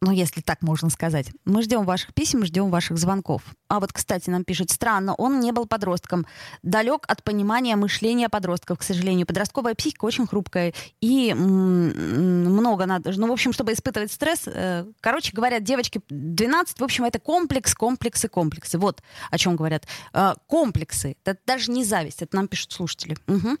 ну, 0.00 0.12
если 0.12 0.40
так 0.40 0.62
можно 0.62 0.90
сказать. 0.90 1.32
Мы 1.44 1.62
ждем 1.62 1.84
ваших 1.84 2.14
писем, 2.14 2.44
ждем 2.44 2.70
ваших 2.70 2.98
звонков. 2.98 3.42
А 3.68 3.80
вот, 3.80 3.92
кстати, 3.92 4.30
нам 4.30 4.44
пишет, 4.44 4.70
странно, 4.70 5.14
он 5.14 5.40
не 5.40 5.50
был 5.52 5.66
подростком. 5.66 6.26
Далек 6.62 7.04
от 7.08 7.24
понимания 7.24 7.74
мышления 7.74 8.28
подростков, 8.28 8.78
к 8.78 8.82
сожалению. 8.82 9.26
Подростковая 9.26 9.74
психика 9.74 10.04
очень 10.04 10.26
хрупкая. 10.26 10.72
И 11.00 11.34
много 11.34 12.86
надо... 12.86 13.12
Ну, 13.16 13.26
в 13.26 13.32
общем, 13.32 13.52
чтобы 13.52 13.72
испытывать 13.72 14.12
стресс... 14.12 14.42
Э, 14.46 14.86
короче 15.00 15.32
говоря, 15.32 15.58
девочки 15.58 16.00
12, 16.08 16.80
в 16.80 16.84
общем, 16.84 17.04
это 17.04 17.18
комплекс, 17.18 17.74
комплексы, 17.74 18.28
комплексы. 18.28 18.78
Вот 18.78 19.02
о 19.30 19.38
чем 19.38 19.56
говорят. 19.56 19.86
Э, 20.12 20.34
комплексы. 20.46 21.16
Это 21.24 21.38
даже 21.44 21.72
не 21.72 21.84
зависть. 21.84 22.22
Это 22.22 22.36
нам 22.36 22.46
пишут 22.46 22.72
слушатели. 22.72 23.16
Угу. 23.26 23.58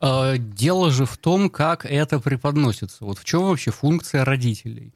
Э, 0.00 0.36
дело 0.38 0.90
же 0.90 1.04
в 1.04 1.16
том, 1.16 1.50
как 1.50 1.84
это 1.84 2.20
преподносится. 2.20 3.04
Вот 3.04 3.18
в 3.18 3.24
чем 3.24 3.44
вообще 3.44 3.70
функция 3.70 4.24
родителей? 4.24 4.92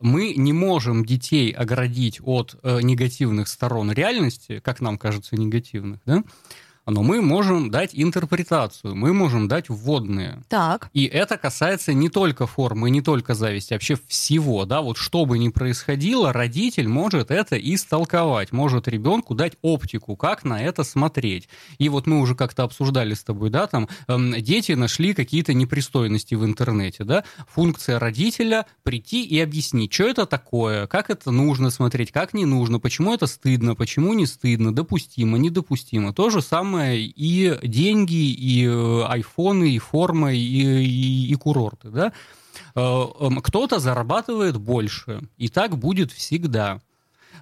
Мы 0.00 0.34
не 0.34 0.52
можем 0.52 1.04
детей 1.04 1.50
оградить 1.50 2.20
от 2.22 2.56
э, 2.62 2.80
негативных 2.82 3.48
сторон 3.48 3.90
реальности, 3.90 4.60
как 4.62 4.80
нам 4.80 4.98
кажется 4.98 5.36
негативных, 5.36 6.00
да? 6.04 6.22
Но 6.86 7.02
мы 7.02 7.20
можем 7.20 7.70
дать 7.70 7.90
интерпретацию, 7.92 8.94
мы 8.94 9.12
можем 9.12 9.48
дать 9.48 9.68
вводные. 9.68 10.42
Так. 10.48 10.88
И 10.92 11.04
это 11.04 11.36
касается 11.36 11.92
не 11.92 12.08
только 12.08 12.46
формы, 12.46 12.90
не 12.90 13.02
только 13.02 13.34
зависти, 13.34 13.72
а 13.72 13.76
вообще 13.76 13.98
всего, 14.06 14.64
да, 14.64 14.80
вот 14.80 14.96
что 14.96 15.26
бы 15.26 15.38
ни 15.38 15.48
происходило, 15.48 16.32
родитель 16.32 16.88
может 16.88 17.30
это 17.30 17.56
истолковать, 17.56 18.52
может 18.52 18.88
ребенку 18.88 19.34
дать 19.34 19.54
оптику, 19.62 20.16
как 20.16 20.44
на 20.44 20.62
это 20.62 20.84
смотреть. 20.84 21.48
И 21.78 21.88
вот 21.88 22.06
мы 22.06 22.20
уже 22.20 22.34
как-то 22.34 22.62
обсуждали 22.62 23.14
с 23.14 23.24
тобой, 23.24 23.50
да, 23.50 23.66
там 23.66 23.88
эм, 24.06 24.32
дети 24.40 24.72
нашли 24.72 25.12
какие-то 25.12 25.54
непристойности 25.54 26.34
в 26.34 26.44
интернете, 26.44 27.04
да, 27.04 27.24
функция 27.48 27.98
родителя 27.98 28.66
прийти 28.84 29.24
и 29.24 29.40
объяснить, 29.40 29.92
что 29.92 30.04
это 30.04 30.26
такое, 30.26 30.86
как 30.86 31.10
это 31.10 31.30
нужно 31.30 31.70
смотреть, 31.70 32.12
как 32.12 32.32
не 32.32 32.44
нужно, 32.44 32.78
почему 32.78 33.12
это 33.12 33.26
стыдно, 33.26 33.74
почему 33.74 34.14
не 34.14 34.26
стыдно, 34.26 34.72
допустимо, 34.74 35.38
недопустимо. 35.38 36.12
То 36.12 36.30
же 36.30 36.42
самое 36.42 36.75
самое 36.76 37.00
и 37.00 37.58
деньги, 37.66 38.32
и 38.32 38.66
э, 38.66 39.04
айфоны, 39.06 39.70
и 39.70 39.78
форма, 39.78 40.32
и, 40.32 40.38
и, 40.38 41.32
и 41.32 41.34
курорты, 41.34 41.88
да? 41.88 42.12
Э, 42.74 43.06
эм, 43.20 43.40
кто-то 43.40 43.78
зарабатывает 43.78 44.56
больше, 44.58 45.22
и 45.38 45.48
так 45.48 45.78
будет 45.78 46.12
всегда. 46.12 46.80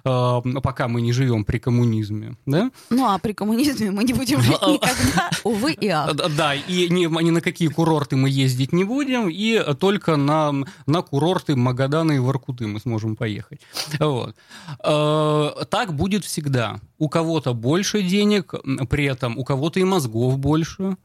Э, 0.03 0.41
пока 0.63 0.87
мы 0.87 1.01
не 1.01 1.13
живем 1.13 1.45
при 1.45 1.59
коммунизме, 1.59 2.35
да? 2.45 2.71
Ну, 2.89 3.05
а 3.05 3.17
при 3.19 3.33
коммунизме 3.33 3.91
мы 3.91 4.03
не 4.03 4.13
будем 4.13 4.41
жить 4.41 4.61
никогда, 4.67 5.29
увы 5.43 5.73
и 5.73 5.87
ах. 5.87 6.15
Да, 6.15 6.53
и 6.55 6.89
ни, 6.89 7.23
ни 7.23 7.29
на 7.29 7.41
какие 7.41 7.67
курорты 7.67 8.15
мы 8.15 8.29
ездить 8.29 8.73
не 8.73 8.83
будем, 8.83 9.29
и 9.29 9.61
только 9.79 10.15
на, 10.15 10.53
на 10.85 11.01
курорты 11.01 11.55
Магадана 11.55 12.13
и 12.13 12.19
Воркуты 12.19 12.67
мы 12.67 12.79
сможем 12.79 13.15
поехать. 13.15 13.61
Вот. 13.99 14.35
Э, 14.83 15.65
так 15.69 15.93
будет 15.93 16.25
всегда. 16.25 16.79
У 16.97 17.09
кого-то 17.09 17.53
больше 17.53 18.01
денег, 18.01 18.53
при 18.89 19.05
этом 19.05 19.37
у 19.37 19.43
кого-то 19.43 19.79
и 19.79 19.83
мозгов 19.83 20.37
больше, 20.37 20.97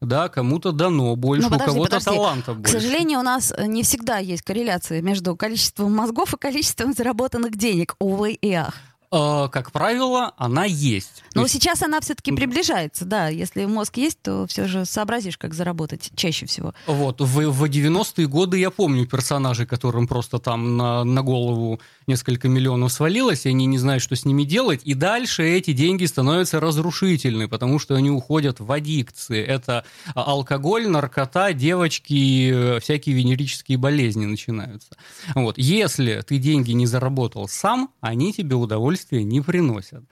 да, 0.00 0.28
кому-то 0.28 0.72
дано 0.72 1.16
больше, 1.16 1.44
Ну, 1.48 1.50
подожди, 1.50 1.70
у 1.70 1.74
кого-то 1.74 1.90
подожди. 1.98 2.10
талантов 2.16 2.56
К 2.56 2.60
больше. 2.60 2.72
сожалению, 2.72 3.18
у 3.20 3.22
нас 3.22 3.52
э, 3.56 3.66
не 3.66 3.82
всегда 3.82 4.18
есть 4.18 4.42
корреляция 4.42 5.02
между 5.02 5.34
количеством 5.36 5.94
мозгов 5.94 6.34
и 6.34 6.36
количеством 6.36 6.92
заработанных 6.92 7.56
денег, 7.56 7.96
увы 7.98 8.32
и 8.32 8.52
ах. 8.52 8.74
Э, 9.10 9.48
как 9.50 9.72
правило, 9.72 10.32
она 10.36 10.64
есть. 10.64 11.24
Но 11.34 11.42
есть, 11.42 11.54
сейчас 11.54 11.82
она 11.82 12.00
все-таки 12.00 12.32
приближается, 12.32 13.04
да. 13.04 13.28
Если 13.28 13.64
мозг 13.64 13.96
есть, 13.96 14.20
то 14.20 14.46
все 14.46 14.66
же 14.66 14.84
сообразишь, 14.84 15.38
как 15.38 15.54
заработать 15.54 16.10
чаще 16.14 16.46
всего. 16.46 16.74
Вот, 16.86 17.20
в, 17.20 17.24
в 17.24 17.64
90-е 17.64 18.26
годы 18.26 18.58
я 18.58 18.70
помню 18.70 19.06
персонажей, 19.06 19.66
которым 19.66 20.06
просто 20.06 20.38
там 20.38 20.76
на, 20.76 21.04
на 21.04 21.22
голову 21.22 21.80
несколько 22.06 22.48
миллионов 22.48 22.92
свалилось, 22.92 23.46
и 23.46 23.50
они 23.50 23.66
не 23.66 23.78
знают, 23.78 24.02
что 24.02 24.14
с 24.14 24.24
ними 24.24 24.44
делать, 24.44 24.80
и 24.84 24.94
дальше 24.94 25.44
эти 25.44 25.72
деньги 25.72 26.04
становятся 26.04 26.60
разрушительны, 26.60 27.48
потому 27.48 27.78
что 27.78 27.94
они 27.94 28.10
уходят 28.10 28.60
в 28.60 28.70
аддикции. 28.70 29.42
Это 29.42 29.84
алкоголь, 30.14 30.86
наркота, 30.88 31.52
девочки, 31.52 32.50
э, 32.52 32.80
всякие 32.80 33.14
венерические 33.14 33.78
болезни 33.78 34.26
начинаются. 34.26 34.90
Вот. 35.34 35.56
Если 35.56 36.22
ты 36.26 36.38
деньги 36.38 36.72
не 36.72 36.86
заработал 36.86 37.48
сам, 37.48 37.90
они 38.00 38.32
тебе 38.32 38.56
удовольствия 38.98 39.24
не 39.24 39.40
приносят. 39.40 40.04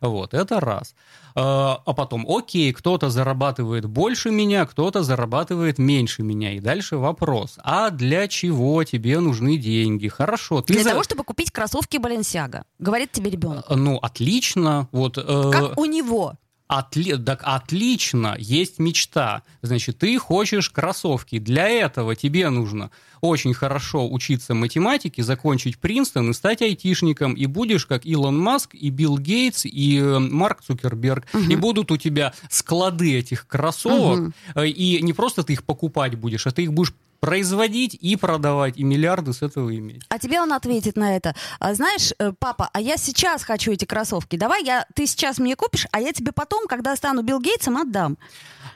Вот, 0.00 0.34
это 0.34 0.60
раз. 0.60 0.94
А 1.34 1.82
а 1.84 1.92
потом, 1.92 2.24
окей, 2.28 2.72
кто-то 2.72 3.10
зарабатывает 3.10 3.86
больше 3.86 4.30
меня, 4.30 4.64
кто-то 4.66 5.02
зарабатывает 5.02 5.78
меньше 5.78 6.22
меня. 6.22 6.52
И 6.54 6.60
дальше 6.60 6.96
вопрос, 6.96 7.58
а 7.62 7.90
для 7.90 8.26
чего 8.28 8.84
тебе 8.84 9.20
нужны 9.20 9.56
деньги? 9.58 10.08
Хорошо, 10.08 10.62
ты 10.62 10.72
Для 10.74 10.82
за- 10.84 10.90
того, 10.90 11.02
чтобы 11.02 11.24
купить 11.24 11.50
кроссовки 11.50 11.98
Баленсиага, 11.98 12.64
говорит 12.78 13.12
тебе 13.12 13.30
ребенок. 13.30 13.64
Ну, 13.68 13.98
отлично. 13.98 14.88
Вот, 14.92 15.18
э, 15.18 15.50
Как 15.52 15.78
у 15.78 15.84
него. 15.84 16.34
Отли... 16.70 17.16
Так 17.16 17.40
отлично, 17.42 18.36
есть 18.38 18.78
мечта. 18.78 19.42
Значит, 19.60 19.98
ты 19.98 20.16
хочешь 20.18 20.70
кроссовки. 20.70 21.38
Для 21.40 21.68
этого 21.68 22.14
тебе 22.14 22.48
нужно 22.48 22.90
очень 23.20 23.54
хорошо 23.54 24.08
учиться 24.08 24.54
математике, 24.54 25.24
закончить 25.24 25.78
Принстон 25.78 26.30
и 26.30 26.32
стать 26.32 26.62
айтишником. 26.62 27.34
И 27.34 27.46
будешь 27.46 27.86
как 27.86 28.06
Илон 28.06 28.38
Маск, 28.38 28.74
и 28.74 28.90
Билл 28.90 29.18
Гейтс, 29.18 29.66
и 29.66 29.98
э, 29.98 30.18
Марк 30.20 30.62
Цукерберг. 30.62 31.26
И 31.48 31.56
будут 31.56 31.90
у 31.90 31.96
тебя 31.96 32.32
склады 32.48 33.18
этих 33.18 33.48
кроссовок. 33.48 34.32
Э, 34.54 34.66
И 34.66 35.02
не 35.02 35.12
просто 35.12 35.42
ты 35.42 35.54
их 35.54 35.64
покупать 35.64 36.14
будешь, 36.14 36.46
а 36.46 36.52
ты 36.52 36.62
их 36.62 36.72
будешь 36.72 36.94
производить 37.20 37.94
и 37.94 38.16
продавать, 38.16 38.76
и 38.78 38.82
миллиарды 38.84 39.32
с 39.32 39.42
этого 39.42 39.74
иметь. 39.76 40.02
А 40.08 40.18
тебе 40.18 40.40
он 40.40 40.52
ответит 40.52 40.96
на 40.96 41.16
это. 41.16 41.34
«А 41.58 41.74
знаешь, 41.74 42.12
э, 42.18 42.32
папа, 42.38 42.70
а 42.72 42.80
я 42.80 42.96
сейчас 42.96 43.42
хочу 43.44 43.72
эти 43.72 43.84
кроссовки. 43.84 44.36
Давай 44.36 44.64
я, 44.64 44.86
ты 44.94 45.06
сейчас 45.06 45.38
мне 45.38 45.54
купишь, 45.56 45.86
а 45.92 46.00
я 46.00 46.12
тебе 46.12 46.32
потом, 46.32 46.66
когда 46.66 46.96
стану 46.96 47.22
Билл 47.22 47.40
Гейтсом, 47.40 47.76
отдам. 47.76 48.16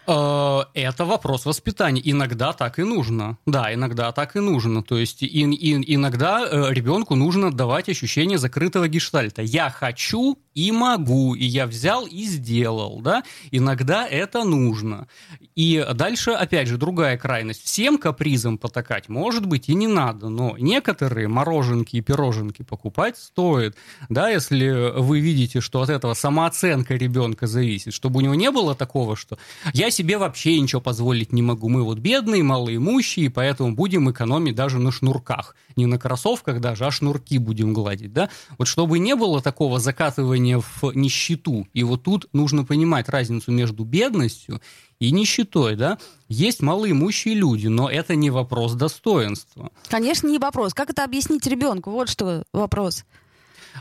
Э, 0.06 0.60
Это 0.74 1.04
вопрос 1.04 1.46
воспитания. 1.46 2.02
Иногда 2.04 2.52
так 2.52 2.78
и 2.78 2.82
нужно. 2.84 3.38
Да, 3.46 3.72
иногда 3.72 4.12
так 4.12 4.36
и 4.36 4.40
нужно. 4.40 4.82
То 4.82 4.98
есть 4.98 5.22
и- 5.22 5.26
и- 5.26 5.94
иногда 5.94 6.46
э, 6.46 6.72
ребенку 6.74 7.14
нужно 7.14 7.50
давать 7.52 7.88
ощущение 7.88 8.36
закрытого 8.38 8.86
гештальта. 8.88 9.40
Я 9.42 9.70
хочу 9.70 10.38
и 10.54 10.70
могу, 10.72 11.34
и 11.34 11.44
я 11.44 11.66
взял 11.66 12.06
и 12.06 12.24
сделал. 12.24 13.00
Да? 13.00 13.22
Иногда 13.50 14.06
это 14.06 14.44
нужно. 14.44 15.08
И 15.56 15.84
дальше, 15.94 16.32
опять 16.32 16.68
же, 16.68 16.76
другая 16.76 17.16
крайность. 17.16 17.64
Всем 17.64 17.96
капризам 18.34 18.58
потакать, 18.58 19.08
может 19.08 19.46
быть, 19.46 19.68
и 19.68 19.74
не 19.74 19.86
надо, 19.86 20.28
но 20.28 20.56
некоторые 20.58 21.28
мороженки 21.28 21.96
и 21.96 22.00
пироженки 22.00 22.62
покупать 22.62 23.16
стоит. 23.16 23.76
Да, 24.08 24.28
если 24.28 24.92
вы 24.98 25.20
видите, 25.20 25.60
что 25.60 25.82
от 25.82 25.88
этого 25.88 26.14
самооценка 26.14 26.94
ребенка 26.94 27.46
зависит, 27.46 27.94
чтобы 27.94 28.18
у 28.18 28.20
него 28.22 28.34
не 28.34 28.50
было 28.50 28.74
такого, 28.74 29.14
что 29.16 29.38
я 29.72 29.90
себе 29.90 30.18
вообще 30.18 30.60
ничего 30.60 30.80
позволить 30.80 31.32
не 31.32 31.42
могу. 31.42 31.68
Мы 31.68 31.84
вот 31.84 31.98
бедные, 31.98 32.42
малоимущие, 32.42 33.30
поэтому 33.30 33.74
будем 33.74 34.10
экономить 34.10 34.56
даже 34.56 34.78
на 34.78 34.90
шнурках. 34.90 35.54
Не 35.76 35.86
на 35.86 35.98
кроссовках 35.98 36.60
даже, 36.60 36.86
а 36.86 36.90
шнурки 36.90 37.38
будем 37.38 37.72
гладить. 37.72 38.12
Да? 38.12 38.28
Вот 38.58 38.68
чтобы 38.68 38.98
не 38.98 39.14
было 39.14 39.40
такого 39.40 39.78
закатывания 39.78 40.58
в 40.58 40.92
нищету. 40.94 41.66
И 41.72 41.84
вот 41.84 42.02
тут 42.02 42.28
нужно 42.32 42.64
понимать 42.64 43.08
разницу 43.08 43.52
между 43.52 43.84
бедностью 43.84 44.60
и 45.06 45.11
нищетой. 45.12 45.76
Да? 45.76 45.98
Есть 46.28 46.61
малоимущие 46.62 47.35
люди, 47.35 47.66
но 47.68 47.88
это 47.90 48.14
не 48.14 48.31
вопрос 48.31 48.72
достоинства. 48.74 49.70
Конечно, 49.88 50.28
не 50.28 50.38
вопрос. 50.38 50.74
Как 50.74 50.90
это 50.90 51.05
объяснить 51.05 51.46
ребенку? 51.46 51.90
Вот 51.90 52.09
что 52.09 52.42
вопрос. 52.52 53.05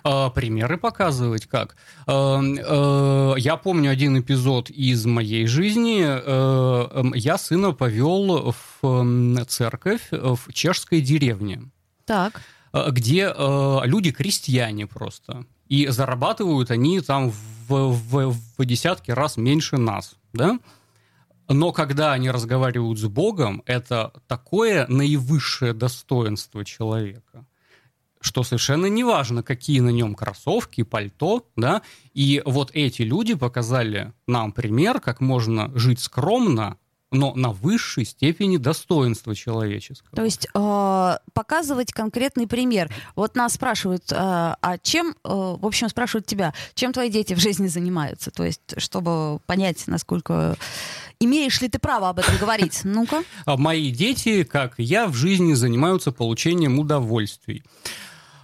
А, 0.04 0.30
Примеры 0.32 0.78
показывать 0.78 1.46
как. 1.46 1.76
Э, 2.08 2.40
э, 2.42 3.34
Я 3.38 3.58
помню 3.58 3.92
один 3.92 4.20
эпизод 4.20 4.70
из 4.72 5.06
моей 5.06 5.46
жизни. 5.46 6.02
Эм, 6.04 7.14
Я 7.14 7.38
сына 7.38 7.74
повел 7.74 8.54
в 8.82 9.46
церковь 9.48 10.08
в 10.12 10.52
чешской 10.52 11.02
деревне, 11.02 11.62
Так. 12.06 12.42
э, 12.74 12.90
где 12.90 13.32
э, 13.36 13.80
люди 13.86 14.12
крестьяне 14.12 14.88
просто. 14.88 15.46
И 15.70 15.88
зарабатывают 15.88 16.72
они 16.72 17.00
там 17.02 17.32
в, 17.32 17.70
в- 17.70 18.36
в 18.58 18.66
десятки 18.66 19.12
раз 19.12 19.38
меньше 19.38 19.78
нас, 19.78 20.16
да? 20.34 20.58
Но 21.50 21.72
когда 21.72 22.14
они 22.14 22.30
разговаривают 22.32 23.00
с 23.00 23.06
Богом, 23.06 23.64
это 23.66 24.14
такое 24.28 24.88
наивысшее 24.88 25.74
достоинство 25.74 26.64
человека, 26.64 27.46
что 28.22 28.44
совершенно 28.44 28.86
не 28.86 29.04
важно, 29.04 29.44
какие 29.44 29.82
на 29.82 29.90
нем 29.90 30.16
кроссовки, 30.16 30.84
пальто, 30.84 31.46
да, 31.58 31.82
и 32.14 32.42
вот 32.46 32.72
эти 32.74 33.02
люди 33.02 33.34
показали 33.34 34.14
нам 34.28 34.54
пример, 34.54 35.02
как 35.02 35.20
можно 35.20 35.72
жить 35.78 36.00
скромно, 36.00 36.78
но 37.14 37.34
на 37.36 37.52
высшей 37.52 38.06
степени 38.06 38.58
достоинства 38.58 39.36
человеческого. 39.36 40.16
То 40.16 40.24
есть 40.24 40.48
э, 40.54 41.18
показывать 41.34 41.94
конкретный 41.94 42.48
пример. 42.48 42.94
Вот 43.16 43.36
нас 43.36 43.54
спрашивают, 43.54 44.12
э, 44.12 44.16
а 44.16 44.78
чем, 44.82 45.12
э, 45.12 45.14
в 45.24 45.66
общем, 45.66 45.90
спрашивают 45.90 46.26
тебя, 46.26 46.54
чем 46.74 46.92
твои 46.92 47.10
дети 47.10 47.34
в 47.34 47.40
жизни 47.40 47.68
занимаются? 47.68 48.32
То 48.32 48.44
есть, 48.44 48.62
чтобы 48.78 49.40
понять, 49.46 49.84
насколько 49.88 50.58
имеешь 51.20 51.62
ли 51.62 51.70
ты 51.70 51.80
право 51.80 52.10
об 52.10 52.20
этом 52.20 52.38
говорить. 52.38 52.82
Ну-ка. 52.84 53.24
А 53.46 53.58
мои 53.58 53.92
дети, 53.92 54.44
как 54.44 54.76
я, 54.78 55.08
в 55.08 55.14
жизни 55.14 55.54
занимаются 55.54 56.12
получением 56.12 56.80
удовольствий. 56.80 57.64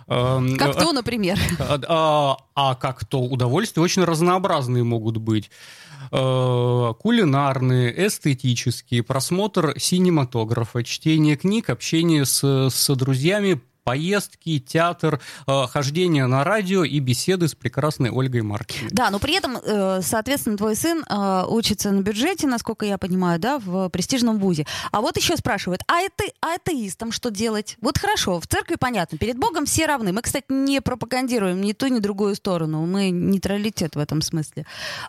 Эм, 0.09 0.57
Как 0.57 0.75
то, 0.77 0.91
например. 0.91 1.37
А, 1.59 1.79
а- 1.87 2.37
а 2.55 2.75
как 2.75 3.05
то 3.05 3.21
удовольствия 3.21 3.83
очень 3.83 4.03
разнообразные 4.03 4.83
могут 4.83 5.17
быть. 5.17 5.49
Э, 6.11 6.93
Кулинарные, 6.99 8.07
эстетические, 8.07 9.03
просмотр 9.03 9.73
синематографа, 9.77 10.83
чтение 10.83 11.35
книг, 11.35 11.69
общение 11.69 12.25
с, 12.25 12.69
с 12.69 12.95
друзьями, 12.95 13.61
поездки, 13.83 14.59
театр, 14.59 15.19
э, 15.47 15.67
хождение 15.67 16.25
на 16.27 16.43
радио 16.43 16.83
и 16.83 16.99
беседы 16.99 17.47
с 17.47 17.55
прекрасной 17.55 18.11
Ольгой 18.11 18.41
Маркиной. 18.41 18.89
Да, 18.91 19.09
но 19.09 19.19
при 19.19 19.35
этом, 19.35 19.57
э, 19.57 20.01
соответственно, 20.03 20.57
твой 20.57 20.75
сын 20.75 21.03
э, 21.09 21.45
учится 21.47 21.91
на 21.91 22.01
бюджете, 22.01 22.47
насколько 22.47 22.85
я 22.85 22.97
понимаю, 22.97 23.39
да, 23.39 23.59
в 23.59 23.89
престижном 23.89 24.39
вузе. 24.39 24.65
А 24.91 25.01
вот 25.01 25.17
еще 25.17 25.37
спрашивают, 25.37 25.81
а, 25.87 26.01
это, 26.01 26.25
а 26.41 26.55
атеистам 26.55 27.11
что 27.11 27.31
делать? 27.31 27.77
Вот 27.81 27.97
хорошо, 27.97 28.39
в 28.39 28.47
церкви 28.47 28.75
понятно, 28.79 29.17
перед 29.17 29.37
Богом 29.37 29.65
все 29.65 29.85
равны. 29.85 30.11
Мы, 30.13 30.21
кстати, 30.21 30.45
не 30.49 30.81
пропагандируем 30.81 31.61
ни 31.61 31.73
ту, 31.73 31.87
ни 31.87 31.99
другую 31.99 32.35
сторону. 32.35 32.85
Мы 32.85 33.09
нейтралитет 33.09 33.95
в 33.95 33.99
этом 33.99 34.21
смысле. 34.21 34.65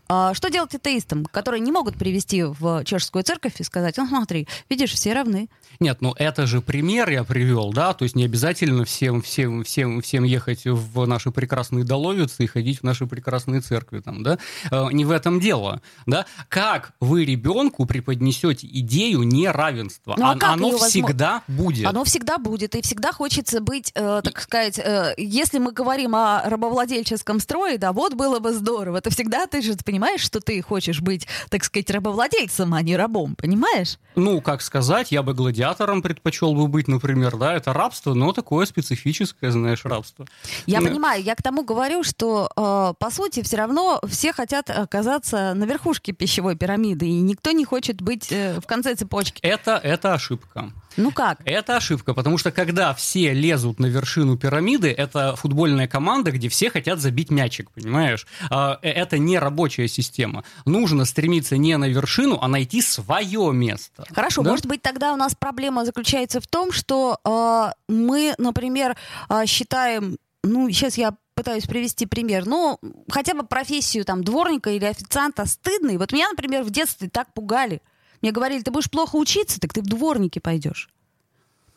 А 0.08 0.32
что 0.34 0.50
делать 0.50 0.74
атеистам, 0.74 1.26
которые 1.26 1.60
не 1.60 1.72
могут 1.72 1.96
привести 1.96 2.42
в 2.42 2.84
чешскую 2.84 3.24
церковь 3.24 3.54
и 3.58 3.64
сказать, 3.64 3.96
ну 3.96 4.06
смотри, 4.06 4.48
видишь, 4.68 4.92
все 4.92 5.12
равны. 5.12 5.48
Нет, 5.80 5.98
ну 6.00 6.14
это 6.16 6.46
же 6.46 6.60
пример 6.60 7.10
я 7.10 7.24
привел, 7.24 7.72
да, 7.72 7.94
то 7.94 8.04
есть 8.04 8.16
не 8.16 8.24
обязательно 8.24 8.59
всем, 8.66 9.22
всем, 9.22 9.62
всем, 9.64 10.00
всем 10.02 10.24
ехать 10.24 10.62
в 10.64 11.06
наши 11.06 11.30
прекрасные 11.30 11.84
доловицы 11.84 12.44
и 12.44 12.46
ходить 12.46 12.80
в 12.80 12.82
наши 12.82 13.06
прекрасные 13.06 13.60
церкви 13.60 14.00
там, 14.00 14.22
да, 14.22 14.38
Э, 14.70 14.88
не 14.92 15.04
в 15.04 15.10
этом 15.10 15.40
дело, 15.40 15.80
да. 16.06 16.26
Как 16.48 16.92
вы 17.00 17.24
ребенку 17.24 17.86
преподнесете 17.86 18.66
идею 18.66 19.22
неравенства? 19.22 20.14
Ну, 20.18 20.26
а 20.26 20.36
как 20.36 20.50
Оно 20.52 20.68
её 20.68 20.78
возможно- 20.78 20.88
всегда 21.06 21.42
будет. 21.48 21.86
Оно 21.86 22.04
всегда 22.04 22.38
будет, 22.38 22.74
и 22.74 22.82
всегда 22.82 23.12
хочется 23.12 23.60
быть, 23.60 23.92
э, 23.94 24.20
так 24.22 24.40
сказать, 24.40 24.78
э, 24.78 25.14
если 25.16 25.58
мы 25.58 25.72
говорим 25.72 26.14
о 26.14 26.42
рабовладельческом 26.44 27.40
строе, 27.40 27.78
да, 27.78 27.92
вот 27.92 28.14
было 28.14 28.38
бы 28.38 28.52
здорово. 28.52 29.00
Ты 29.00 29.10
всегда, 29.10 29.46
ты 29.46 29.62
же 29.62 29.74
понимаешь, 29.84 30.20
что 30.20 30.40
ты 30.40 30.60
хочешь 30.62 31.00
быть, 31.00 31.26
так 31.48 31.64
сказать, 31.64 31.90
рабовладельцем, 31.90 32.74
а 32.74 32.82
не 32.82 32.96
рабом, 32.96 33.34
понимаешь? 33.36 33.98
Ну, 34.16 34.40
как 34.40 34.60
сказать, 34.62 35.12
я 35.12 35.22
бы 35.22 35.34
гладиатором 35.34 36.02
предпочел 36.02 36.54
бы 36.54 36.66
быть, 36.68 36.88
например, 36.88 37.36
да, 37.36 37.54
это 37.54 37.72
рабство, 37.72 38.14
но 38.14 38.32
такое 38.32 38.49
такое 38.50 38.66
специфическое, 38.66 39.52
знаешь, 39.52 39.84
рабство. 39.84 40.26
Я 40.66 40.80
Ну, 40.80 40.88
понимаю, 40.88 41.22
я 41.22 41.36
к 41.36 41.42
тому 41.42 41.62
говорю, 41.62 42.02
что 42.02 42.50
э, 42.56 42.94
по 42.98 43.10
сути 43.10 43.42
все 43.42 43.56
равно 43.58 44.00
все 44.08 44.32
хотят 44.32 44.70
оказаться 44.70 45.54
на 45.54 45.64
верхушке 45.66 46.10
пищевой 46.10 46.56
пирамиды, 46.56 47.06
и 47.06 47.20
никто 47.20 47.52
не 47.52 47.64
хочет 47.64 48.02
быть 48.02 48.32
э, 48.32 48.58
в 48.60 48.66
конце 48.66 48.96
цепочки. 48.96 49.40
Это, 49.42 49.76
это 49.76 50.14
ошибка. 50.14 50.72
Ну 50.96 51.10
как? 51.12 51.38
Это 51.44 51.76
ошибка, 51.76 52.14
потому 52.14 52.38
что 52.38 52.50
когда 52.50 52.94
все 52.94 53.32
лезут 53.32 53.78
на 53.78 53.86
вершину 53.86 54.36
пирамиды, 54.36 54.90
это 54.90 55.36
футбольная 55.36 55.88
команда, 55.88 56.30
где 56.32 56.48
все 56.48 56.70
хотят 56.70 56.98
забить 57.00 57.30
мячик, 57.30 57.70
понимаешь? 57.70 58.26
А, 58.50 58.78
э, 58.82 58.90
Это 58.90 59.18
не 59.18 59.38
рабочая 59.38 59.88
система. 59.88 60.44
Нужно 60.64 61.04
стремиться 61.04 61.56
не 61.56 61.76
на 61.76 61.88
вершину, 61.88 62.38
а 62.40 62.48
найти 62.48 62.82
свое 62.82 63.52
место. 63.52 64.04
Хорошо, 64.14 64.42
Да? 64.42 64.50
может 64.50 64.66
быть, 64.66 64.82
тогда 64.82 65.12
у 65.12 65.16
нас 65.16 65.34
проблема 65.34 65.84
заключается 65.84 66.40
в 66.40 66.46
том, 66.46 66.72
что 66.72 67.18
э, 67.24 67.72
мы, 67.92 68.34
например, 68.38 68.96
э, 69.28 69.46
считаем, 69.46 70.16
ну, 70.42 70.68
сейчас 70.70 70.96
я 70.98 71.14
пытаюсь 71.34 71.64
привести 71.64 72.04
пример, 72.06 72.44
ну, 72.46 72.78
хотя 73.10 73.34
бы 73.34 73.44
профессию 73.44 74.04
там 74.04 74.22
дворника 74.22 74.70
или 74.70 74.84
официанта 74.84 75.46
стыдной. 75.46 75.96
Вот 75.96 76.12
меня, 76.12 76.28
например, 76.28 76.64
в 76.64 76.70
детстве 76.70 77.08
так 77.08 77.32
пугали. 77.32 77.80
Мне 78.22 78.32
говорили, 78.32 78.62
ты 78.62 78.70
будешь 78.70 78.90
плохо 78.90 79.16
учиться, 79.16 79.60
так 79.60 79.72
ты 79.72 79.82
в 79.82 79.86
дворнике 79.86 80.40
пойдешь. 80.40 80.88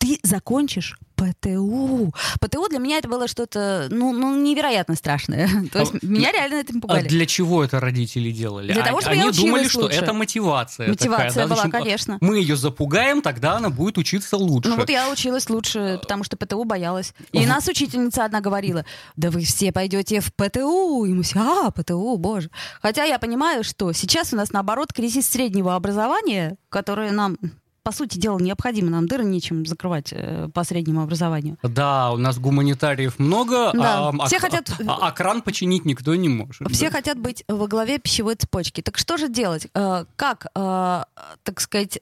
Ты 0.04 0.20
закончишь 0.22 0.98
ПТУ. 1.16 2.14
ПТУ 2.42 2.68
для 2.68 2.80
меня 2.80 2.98
это 2.98 3.08
было 3.08 3.26
что-то, 3.30 3.88
ну, 3.90 4.12
ну 4.12 4.36
невероятно 4.36 4.96
страшное. 4.96 5.48
То 5.72 5.80
есть 5.80 5.94
А, 5.94 6.06
меня 6.06 6.34
реально 6.34 6.56
этим 6.56 6.80
А 6.80 6.82
пугали. 6.82 7.08
для 7.08 7.26
чего 7.26 7.64
это 7.64 7.80
родители 7.80 8.30
делали? 8.32 8.74
Для 8.74 8.84
А- 8.84 8.86
того, 8.88 9.00
чтобы 9.00 9.14
Они 9.16 9.26
я 9.28 9.32
думали, 9.32 9.66
что 9.70 9.84
лучше. 9.84 10.00
это 10.00 10.12
мотивация. 10.12 10.90
Мотивация 10.90 11.30
такая, 11.30 11.34
да, 11.34 11.44
была, 11.48 11.56
значит, 11.56 11.72
конечно. 11.72 12.18
Мы 12.20 12.40
ее 12.40 12.58
запугаем, 12.58 13.22
тогда 13.22 13.56
она 13.56 13.70
будет 13.70 13.98
учиться 13.98 14.36
лучше. 14.36 14.72
Ну 14.72 14.76
вот 14.76 14.90
я 14.90 15.10
училась 15.10 15.50
лучше, 15.50 16.00
потому 16.02 16.26
что 16.26 16.36
ПТУ 16.36 16.66
боялась. 16.66 17.14
И 17.32 17.46
нас 17.46 17.66
учительница 17.70 18.26
одна 18.26 18.42
говорила, 18.42 18.84
да 19.16 19.32
вы 19.32 19.42
все 19.46 19.72
пойдете 19.72 20.20
в 20.20 20.34
ПТУ. 20.34 21.06
И 21.06 21.14
мы 21.14 21.24
все, 21.24 21.40
а, 21.40 21.72
ПТУ, 21.72 22.18
боже. 22.18 22.50
Хотя 22.82 23.06
я 23.06 23.20
понимаю, 23.20 23.64
что 23.64 23.94
сейчас 23.94 24.34
у 24.34 24.36
нас, 24.36 24.52
наоборот, 24.52 24.92
кризис 24.92 25.30
среднего 25.30 25.76
образования, 25.76 26.58
которое 26.68 27.12
нам, 27.12 27.38
по 27.84 27.92
сути 27.92 28.18
дела, 28.18 28.40
необходимо. 28.40 28.90
Нам 28.90 29.08
дыры 29.08 29.26
нечем 29.26 29.66
закрывать 29.66 30.10
э, 30.12 30.50
по 30.54 30.64
среднему 30.64 31.02
образованию. 31.04 31.58
Да, 31.64 32.12
у 32.12 32.18
нас 32.18 32.40
гуманитариев 32.40 33.20
много, 33.20 33.72
Да, 33.74 34.10
а, 34.10 34.26
все 34.28 34.38
а- 34.38 34.40
хотят- 34.40 34.72
а- 34.88 35.08
а 35.08 35.12
кран 35.12 35.42
починить 35.42 35.84
никто 35.86 36.16
не 36.16 36.30
может. 36.30 36.70
Все 36.72 36.90
да. 36.90 36.98
хотят 36.98 37.20
быть 37.20 37.44
во 37.50 37.68
главе 37.68 38.00
пищевой 38.00 38.36
цепочки. 38.36 38.82
Так 38.82 38.98
что 38.98 39.18
же 39.18 39.28
делать? 39.30 39.68
Э, 39.74 40.06
Как, 40.16 40.48
э, 40.56 41.04
так 41.44 41.60
сказать, 41.60 42.00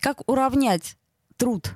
как 0.00 0.28
уравнять 0.28 0.96
труд 1.36 1.72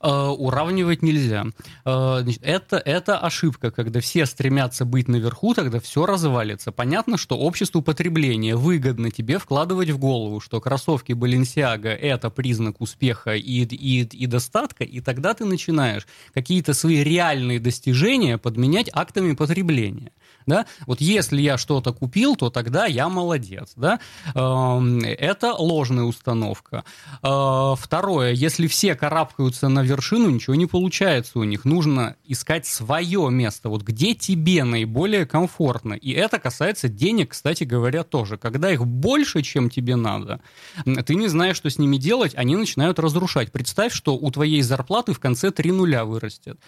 уравнивать 0.00 1.02
нельзя. 1.02 1.46
Э, 1.84 2.24
это, 2.42 2.76
это 2.76 3.18
ошибка, 3.18 3.70
когда 3.70 4.00
все 4.00 4.26
стремятся 4.26 4.84
быть 4.84 5.08
наверху, 5.08 5.54
тогда 5.54 5.80
все 5.80 6.06
развалится. 6.06 6.72
Понятно, 6.72 7.16
что 7.16 7.36
обществу 7.36 7.82
потребления 7.82 8.56
выгодно 8.56 9.10
тебе 9.10 9.38
вкладывать 9.38 9.90
в 9.90 9.98
голову, 9.98 10.40
что 10.40 10.60
кроссовки 10.60 11.12
Баленсиага 11.12 11.90
это 11.90 12.30
признак 12.30 12.80
успеха 12.80 13.34
и, 13.34 13.64
и, 13.64 14.02
и 14.02 14.26
достатка, 14.26 14.84
и 14.84 15.00
тогда 15.00 15.34
ты 15.34 15.44
начинаешь 15.44 16.06
какие-то 16.34 16.74
свои 16.74 17.02
реальные 17.02 17.60
достижения 17.60 18.38
подменять 18.38 18.90
актами 18.92 19.34
потребления. 19.34 20.12
Да? 20.46 20.66
Вот 20.86 21.00
если 21.00 21.40
я 21.40 21.58
что-то 21.58 21.92
купил, 21.92 22.36
то 22.36 22.50
тогда 22.50 22.86
я 22.86 23.08
молодец. 23.08 23.72
Да? 23.76 24.00
Эм, 24.34 25.00
Это 25.00 25.54
ложная 25.54 26.04
установка. 26.04 26.84
Э, 27.22 27.74
Второе, 27.76 28.32
если 28.32 28.66
все 28.66 28.94
карабкаются 28.94 29.68
на 29.68 29.82
вершину, 29.82 30.30
ничего 30.30 30.54
не 30.54 30.66
получается 30.66 31.38
у 31.38 31.44
них. 31.44 31.64
Нужно 31.64 32.16
искать 32.24 32.66
свое 32.66 33.28
место, 33.30 33.68
вот 33.68 33.82
где 33.82 34.14
тебе 34.14 34.64
наиболее 34.64 35.26
комфортно. 35.26 35.94
И 35.94 36.10
это 36.12 36.38
касается 36.38 36.88
денег, 36.88 37.30
кстати 37.30 37.64
говоря, 37.64 38.02
тоже. 38.04 38.36
Когда 38.36 38.70
их 38.70 38.86
больше, 38.86 39.42
чем 39.42 39.70
тебе 39.70 39.96
надо, 39.96 40.40
ты 41.06 41.14
не 41.14 41.28
знаешь, 41.28 41.56
что 41.56 41.70
с 41.70 41.78
ними 41.78 41.96
делать, 41.96 42.34
они 42.34 42.56
начинают 42.56 42.98
разрушать. 42.98 43.52
Представь, 43.52 43.92
что 43.92 44.14
у 44.14 44.30
твоей 44.30 44.62
зарплаты 44.62 45.12
в 45.12 45.20
конце 45.20 45.50
три 45.50 45.72
нуля 45.72 46.04
вырастет. 46.04 46.58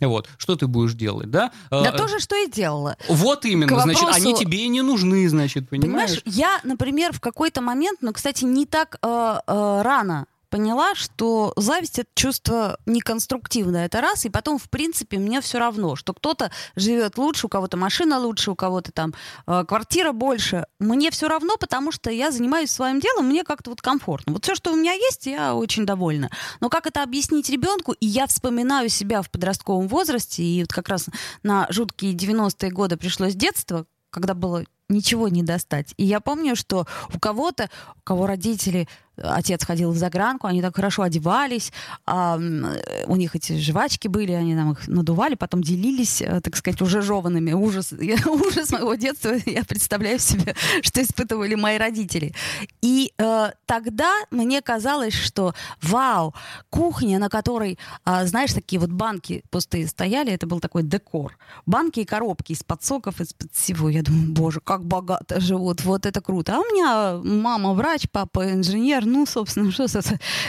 Вот, 0.00 0.28
что 0.38 0.56
ты 0.56 0.66
будешь 0.66 0.94
делать, 0.94 1.30
да? 1.30 1.50
Да 1.70 1.90
Э, 1.92 1.96
то 1.96 2.08
же, 2.08 2.20
что 2.20 2.36
и 2.36 2.48
делала. 2.50 2.96
Вот 3.08 3.44
именно, 3.44 3.76
К 3.76 3.82
значит, 3.82 4.02
вопросу- 4.02 4.20
они 4.22 4.34
тебе 4.34 4.64
и 4.64 4.68
не 4.68 4.82
нужны, 4.82 5.28
значит, 5.28 5.68
понимаешь? 5.68 6.22
Понимаешь, 6.22 6.22
я, 6.26 6.60
например, 6.64 7.12
в 7.12 7.20
какой-то 7.20 7.60
момент, 7.60 7.98
ну, 8.02 8.12
кстати, 8.12 8.44
не 8.44 8.66
так 8.66 8.98
э, 9.02 9.40
э, 9.46 9.82
рано 9.82 10.26
поняла, 10.50 10.94
что 10.94 11.52
зависть 11.56 11.98
это 11.98 12.10
чувство 12.14 12.78
неконструктивное, 12.84 13.86
это 13.86 14.00
раз, 14.00 14.24
и 14.26 14.30
потом, 14.30 14.58
в 14.58 14.68
принципе, 14.68 15.18
мне 15.18 15.40
все 15.40 15.58
равно, 15.58 15.96
что 15.96 16.12
кто-то 16.12 16.50
живет 16.76 17.16
лучше, 17.16 17.46
у 17.46 17.48
кого-то 17.48 17.76
машина 17.76 18.18
лучше, 18.18 18.50
у 18.50 18.56
кого-то 18.56 18.92
там 18.92 19.14
э, 19.46 19.64
квартира 19.66 20.12
больше. 20.12 20.66
Мне 20.78 21.10
все 21.10 21.28
равно, 21.28 21.56
потому 21.56 21.92
что 21.92 22.10
я 22.10 22.30
занимаюсь 22.30 22.70
своим 22.70 23.00
делом, 23.00 23.26
мне 23.26 23.44
как-то 23.44 23.70
вот 23.70 23.80
комфортно. 23.80 24.32
Вот 24.32 24.44
все, 24.44 24.54
что 24.54 24.72
у 24.72 24.76
меня 24.76 24.92
есть, 24.92 25.26
я 25.26 25.54
очень 25.54 25.86
довольна. 25.86 26.30
Но 26.60 26.68
как 26.68 26.86
это 26.86 27.02
объяснить 27.02 27.48
ребенку? 27.48 27.92
И 27.92 28.06
я 28.06 28.26
вспоминаю 28.26 28.88
себя 28.88 29.22
в 29.22 29.30
подростковом 29.30 29.88
возрасте, 29.88 30.42
и 30.42 30.60
вот 30.62 30.72
как 30.72 30.88
раз 30.88 31.06
на 31.42 31.66
жуткие 31.70 32.14
90-е 32.14 32.70
годы 32.70 32.96
пришлось 32.96 33.34
детство, 33.34 33.86
когда 34.10 34.34
было 34.34 34.64
ничего 34.90 35.28
не 35.28 35.42
достать. 35.42 35.94
И 35.96 36.04
я 36.04 36.20
помню, 36.20 36.56
что 36.56 36.86
у 37.14 37.18
кого-то, 37.18 37.70
у 37.96 38.00
кого 38.02 38.26
родители, 38.26 38.88
отец 39.22 39.64
ходил 39.64 39.92
в 39.92 39.96
загранку, 39.96 40.46
они 40.46 40.62
так 40.62 40.76
хорошо 40.76 41.02
одевались, 41.02 41.72
а, 42.06 42.38
э, 42.38 43.04
у 43.06 43.16
них 43.16 43.36
эти 43.36 43.58
жвачки 43.58 44.08
были, 44.08 44.32
они 44.32 44.54
там 44.54 44.72
их 44.72 44.88
надували, 44.88 45.34
потом 45.34 45.62
делились, 45.62 46.22
э, 46.22 46.40
так 46.40 46.56
сказать, 46.56 46.80
уже 46.82 47.02
жеванными. 47.02 47.52
Ужас, 47.52 47.92
я- 48.00 48.30
ужас 48.30 48.70
моего 48.70 48.94
детства, 48.94 49.34
я 49.46 49.64
представляю 49.64 50.18
себе, 50.18 50.54
что 50.82 51.02
испытывали 51.02 51.54
мои 51.54 51.78
родители. 51.78 52.34
И 52.82 53.12
э, 53.18 53.50
тогда 53.66 54.12
мне 54.30 54.62
казалось, 54.62 55.14
что 55.14 55.54
вау, 55.82 56.34
кухня, 56.70 57.18
на 57.18 57.28
которой, 57.28 57.78
а, 58.04 58.26
знаешь, 58.26 58.52
такие 58.52 58.80
вот 58.80 58.90
банки 58.90 59.42
пустые 59.50 59.86
стояли, 59.86 60.32
это 60.32 60.46
был 60.46 60.60
такой 60.60 60.82
декор. 60.82 61.36
Банки 61.66 62.00
и 62.00 62.04
коробки 62.04 62.52
из-под 62.52 62.82
соков, 62.84 63.20
из-под 63.20 63.52
всего. 63.52 63.88
Я 63.88 64.02
думаю, 64.02 64.32
боже, 64.32 64.60
как 64.60 64.84
богато 64.84 65.40
живут, 65.40 65.84
вот 65.84 66.06
это 66.06 66.20
круто. 66.20 66.56
А 66.56 66.60
у 66.60 66.64
меня 66.64 67.20
мама 67.22 67.74
врач, 67.74 68.06
папа 68.10 68.52
инженер, 68.52 69.06
ну, 69.10 69.26
собственно, 69.26 69.70
что 69.72 69.88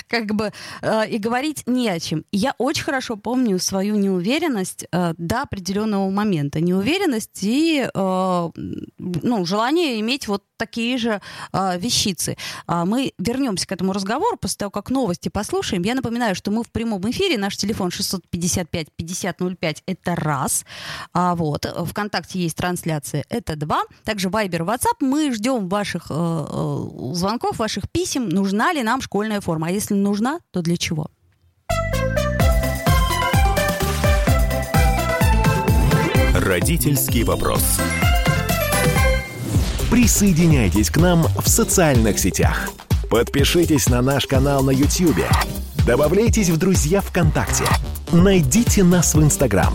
как 0.07 0.33
бы, 0.33 0.51
э, 0.81 1.09
и 1.09 1.17
говорить 1.17 1.63
не 1.65 1.89
о 1.89 1.99
чем. 1.99 2.23
Я 2.31 2.53
очень 2.57 2.83
хорошо 2.83 3.17
помню 3.17 3.59
свою 3.59 3.95
неуверенность 3.95 4.85
э, 4.91 5.13
до 5.17 5.41
определенного 5.41 6.09
момента. 6.09 6.59
Неуверенность 6.59 7.43
и, 7.43 7.87
э, 7.93 8.49
ну, 8.97 9.45
желание 9.45 9.99
иметь 9.99 10.27
вот 10.27 10.43
такие 10.61 10.97
же 10.99 11.21
э, 11.53 11.79
вещицы. 11.79 12.37
А 12.67 12.85
мы 12.85 13.13
вернемся 13.17 13.65
к 13.65 13.71
этому 13.71 13.93
разговору 13.93 14.37
после 14.37 14.57
того, 14.57 14.69
как 14.69 14.91
новости 14.91 15.29
послушаем. 15.29 15.81
Я 15.81 15.95
напоминаю, 15.95 16.35
что 16.35 16.51
мы 16.51 16.63
в 16.63 16.71
прямом 16.71 17.01
эфире. 17.09 17.39
Наш 17.39 17.57
телефон 17.57 17.89
655-5005. 17.89 19.77
Это 19.87 20.15
раз. 20.15 20.65
А 21.13 21.35
вот. 21.35 21.65
Вконтакте 21.87 22.39
есть 22.39 22.57
трансляция. 22.57 23.25
Это 23.29 23.55
два. 23.55 23.81
Также 24.03 24.29
Viber, 24.29 24.59
WhatsApp. 24.59 24.97
Мы 24.99 25.33
ждем 25.33 25.67
ваших 25.67 26.11
э, 26.11 26.13
э, 26.13 27.13
звонков, 27.13 27.57
ваших 27.57 27.89
писем. 27.89 28.29
Нужна 28.51 28.73
ли 28.73 28.83
нам 28.83 29.01
школьная 29.01 29.39
форма? 29.39 29.67
А 29.67 29.71
если 29.71 29.93
нужна, 29.93 30.41
то 30.51 30.61
для 30.61 30.75
чего? 30.75 31.07
Родительский 36.35 37.23
вопрос. 37.23 37.79
Присоединяйтесь 39.89 40.89
к 40.89 40.97
нам 40.97 41.23
в 41.39 41.47
социальных 41.47 42.19
сетях. 42.19 42.67
Подпишитесь 43.09 43.87
на 43.87 44.01
наш 44.01 44.27
канал 44.27 44.63
на 44.63 44.71
YouTube. 44.71 45.23
Добавляйтесь 45.87 46.49
в 46.49 46.57
друзья 46.57 46.99
ВКонтакте. 46.99 47.63
Найдите 48.11 48.83
нас 48.83 49.15
в 49.15 49.23
Инстаграм. 49.23 49.73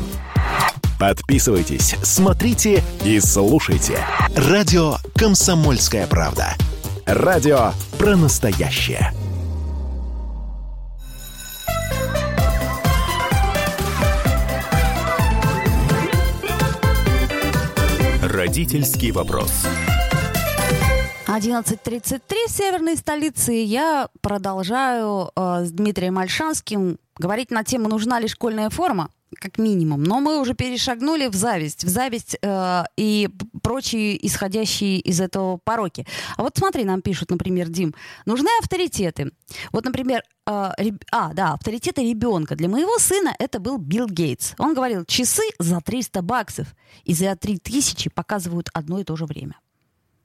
Подписывайтесь, 1.00 1.96
смотрите 2.02 2.84
и 3.06 3.20
слушайте. 3.20 3.98
Радио 4.36 4.96
«Комсомольская 5.14 6.06
правда». 6.06 6.54
Радио 7.06 7.70
про 8.00 8.16
настоящее. 8.16 9.12
Родительский 18.24 19.12
вопрос. 19.12 19.52
11.33 21.28 22.20
в 22.48 22.50
северной 22.50 22.96
столице. 22.96 23.54
и 23.54 23.62
Я 23.62 24.08
продолжаю 24.20 25.30
э, 25.36 25.64
с 25.64 25.70
Дмитрием 25.70 26.18
Альшанским 26.18 26.98
говорить 27.16 27.52
на 27.52 27.62
тему, 27.62 27.88
нужна 27.88 28.18
ли 28.18 28.26
школьная 28.26 28.68
форма, 28.68 29.10
как 29.34 29.58
минимум. 29.58 30.02
Но 30.02 30.20
мы 30.20 30.40
уже 30.40 30.54
перешагнули 30.54 31.26
в 31.26 31.34
зависть. 31.34 31.84
В 31.84 31.88
зависть 31.88 32.36
э, 32.40 32.84
и 32.96 33.28
прочие 33.62 34.24
исходящие 34.26 35.00
из 35.00 35.20
этого 35.20 35.58
пороки. 35.58 36.06
А 36.36 36.42
вот 36.42 36.56
смотри, 36.56 36.84
нам 36.84 37.02
пишут, 37.02 37.30
например, 37.30 37.68
Дим, 37.68 37.94
нужны 38.24 38.48
авторитеты. 38.60 39.32
Вот, 39.72 39.84
например, 39.84 40.22
а, 40.46 40.72
а, 41.10 41.32
да, 41.34 41.54
авторитеты 41.54 42.02
ребенка. 42.02 42.54
Для 42.54 42.68
моего 42.68 42.98
сына 42.98 43.34
это 43.38 43.58
был 43.58 43.78
Билл 43.78 44.06
Гейтс. 44.06 44.54
Он 44.58 44.74
говорил, 44.74 45.04
часы 45.04 45.42
за 45.58 45.80
300 45.80 46.22
баксов 46.22 46.68
и 47.04 47.14
за 47.14 47.34
3000 47.34 48.10
показывают 48.10 48.70
одно 48.72 49.00
и 49.00 49.04
то 49.04 49.16
же 49.16 49.26
время. 49.26 49.58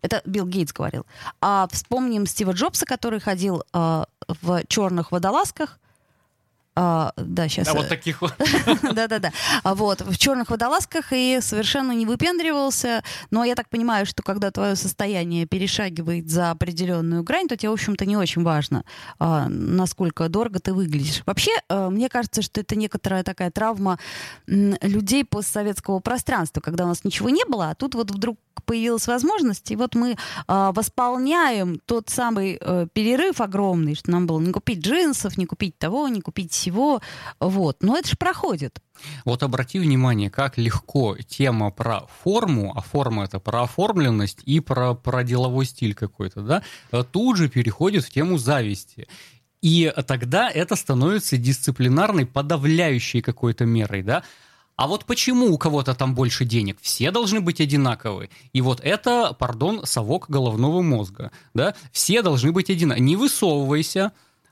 Это 0.01 0.21
Билл 0.25 0.45
Гейтс 0.45 0.73
говорил. 0.73 1.05
А 1.41 1.67
вспомним 1.71 2.25
Стива 2.25 2.51
Джобса, 2.51 2.85
который 2.85 3.19
ходил 3.19 3.63
э, 3.73 4.03
в 4.27 4.63
черных 4.67 5.11
водолазках 5.11 5.79
а, 6.73 7.11
да, 7.17 7.49
сейчас. 7.49 7.67
Да, 7.67 7.73
вот 7.73 7.89
таких 7.89 8.21
вот. 8.21 8.33
Да-да-да. 8.93 9.31
Вот, 9.63 10.01
в 10.01 10.17
черных 10.17 10.49
водолазках 10.49 11.11
и 11.11 11.39
совершенно 11.41 11.91
не 11.91 12.05
выпендривался. 12.05 13.03
Но 13.29 13.43
я 13.43 13.55
так 13.55 13.67
понимаю, 13.67 14.05
что 14.05 14.23
когда 14.23 14.51
твое 14.51 14.75
состояние 14.75 15.45
перешагивает 15.45 16.29
за 16.29 16.51
определенную 16.51 17.23
грань, 17.23 17.47
то 17.47 17.57
тебе, 17.57 17.69
в 17.69 17.73
общем-то, 17.73 18.05
не 18.05 18.15
очень 18.15 18.43
важно, 18.43 18.85
а, 19.19 19.47
насколько 19.49 20.29
дорого 20.29 20.59
ты 20.59 20.73
выглядишь. 20.73 21.23
Вообще, 21.25 21.51
а, 21.67 21.89
мне 21.89 22.07
кажется, 22.07 22.41
что 22.41 22.61
это 22.61 22.77
некоторая 22.77 23.23
такая 23.23 23.51
травма 23.51 23.99
людей 24.47 25.25
постсоветского 25.25 25.99
пространства, 25.99 26.61
когда 26.61 26.85
у 26.85 26.87
нас 26.87 27.03
ничего 27.03 27.29
не 27.29 27.43
было, 27.45 27.71
а 27.71 27.75
тут 27.75 27.95
вот 27.95 28.11
вдруг 28.11 28.37
появилась 28.63 29.07
возможность, 29.07 29.71
и 29.71 29.75
вот 29.75 29.95
мы 29.95 30.11
э, 30.11 30.15
восполняем 30.47 31.79
тот 31.85 32.09
самый 32.09 32.57
э, 32.59 32.87
перерыв 32.93 33.41
огромный, 33.41 33.95
что 33.95 34.11
нам 34.11 34.27
было 34.27 34.39
не 34.39 34.51
купить 34.51 34.79
джинсов, 34.79 35.37
не 35.37 35.45
купить 35.45 35.77
того, 35.77 36.07
не 36.07 36.21
купить 36.21 36.51
всего, 36.51 37.01
вот. 37.39 37.77
Но 37.81 37.97
это 37.97 38.09
же 38.09 38.17
проходит. 38.17 38.79
Вот 39.25 39.43
обрати 39.43 39.79
внимание, 39.79 40.29
как 40.29 40.57
легко 40.57 41.17
тема 41.27 41.71
про 41.71 42.07
форму, 42.23 42.73
а 42.75 42.81
форма 42.81 43.23
это 43.23 43.39
про 43.39 43.63
оформленность 43.63 44.39
и 44.45 44.59
про, 44.59 44.93
про 44.93 45.23
деловой 45.23 45.65
стиль 45.65 45.93
какой-то, 45.93 46.41
да, 46.41 46.63
тут 47.03 47.37
же 47.37 47.49
переходит 47.49 48.03
в 48.03 48.11
тему 48.11 48.37
зависти. 48.37 49.07
И 49.61 49.93
тогда 50.07 50.49
это 50.49 50.75
становится 50.75 51.37
дисциплинарной, 51.37 52.25
подавляющей 52.25 53.21
какой-то 53.21 53.65
мерой, 53.65 54.01
да. 54.01 54.23
А 54.75 54.87
вот 54.87 55.05
почему 55.05 55.53
у 55.53 55.57
кого-то 55.57 55.93
там 55.93 56.15
больше 56.15 56.45
денег? 56.45 56.77
Все 56.81 57.11
должны 57.11 57.39
быть 57.41 57.61
одинаковы. 57.61 58.29
И 58.53 58.61
вот 58.61 58.79
это, 58.81 59.35
пардон, 59.37 59.85
совок 59.85 60.29
головного 60.29 60.81
мозга. 60.81 61.31
Да? 61.53 61.75
Все 61.91 62.21
должны 62.21 62.51
быть 62.51 62.69
одинаковы. 62.69 63.05
Не 63.05 63.15
высовывайся, 63.15 64.11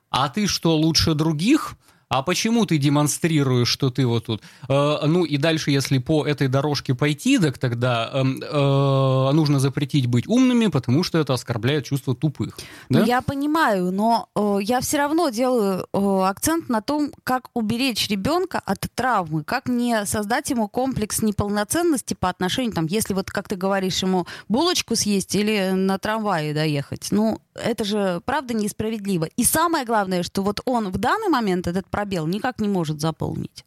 а 0.10 0.30
ты 0.30 0.48
что, 0.48 0.76
лучше 0.76 1.14
других? 1.14 1.76
А 2.10 2.24
почему 2.24 2.66
ты 2.66 2.78
демонстрируешь, 2.78 3.68
что 3.68 3.92
ты 3.92 4.06
вот 4.06 4.26
тут? 4.26 4.42
Э, 4.68 5.06
ну 5.06 5.26
и 5.26 5.38
дальше, 5.38 5.70
если 5.70 6.00
по 6.00 6.26
этой 6.26 6.48
дорожке 6.48 6.96
пойти, 6.96 7.38
так 7.38 7.60
тогда 7.60 8.10
э, 8.12 8.24
э, 8.24 9.32
нужно 9.32 9.60
запретить 9.60 10.08
быть 10.08 10.28
умными, 10.28 10.68
потому 10.68 11.04
что 11.04 11.20
это 11.20 11.34
оскорбляет 11.34 11.86
чувство 11.86 12.16
тупых. 12.16 12.58
Да? 12.90 13.00
Ну, 13.00 13.06
я 13.06 13.22
понимаю, 13.22 13.92
но 13.92 14.28
э, 14.36 14.58
я 14.62 14.82
все 14.82 14.98
равно 14.98 15.30
делаю 15.30 15.86
э, 15.94 16.22
акцент 16.26 16.68
на 16.68 16.82
том, 16.82 17.12
как 17.24 17.50
уберечь 17.54 18.08
ребенка 18.10 18.60
от 18.66 18.88
травмы, 18.96 19.44
как 19.44 19.68
не 19.68 20.06
создать 20.08 20.50
ему 20.50 20.68
комплекс 20.68 21.22
неполноценности 21.22 22.16
по 22.16 22.30
отношению, 22.30 22.74
там, 22.74 22.88
если 22.88 23.14
вот, 23.14 23.30
как 23.30 23.48
ты 23.48 23.56
говоришь, 23.56 24.02
ему 24.02 24.26
булочку 24.48 24.96
съесть 24.96 25.36
или 25.36 25.72
на 25.74 26.00
трамвае 26.00 26.56
доехать. 26.56 27.10
Ну, 27.12 27.40
это 27.64 27.84
же 27.84 28.22
правда 28.26 28.54
несправедливо. 28.54 29.26
И 29.36 29.44
самое 29.44 29.86
главное, 29.86 30.24
что 30.24 30.42
вот 30.42 30.62
он 30.66 30.90
в 30.90 30.98
данный 30.98 31.30
момент 31.30 31.68
этот 31.68 31.88
пробел 31.88 32.28
никак 32.28 32.60
не 32.60 32.68
может 32.68 33.00
заполнить. 33.00 33.66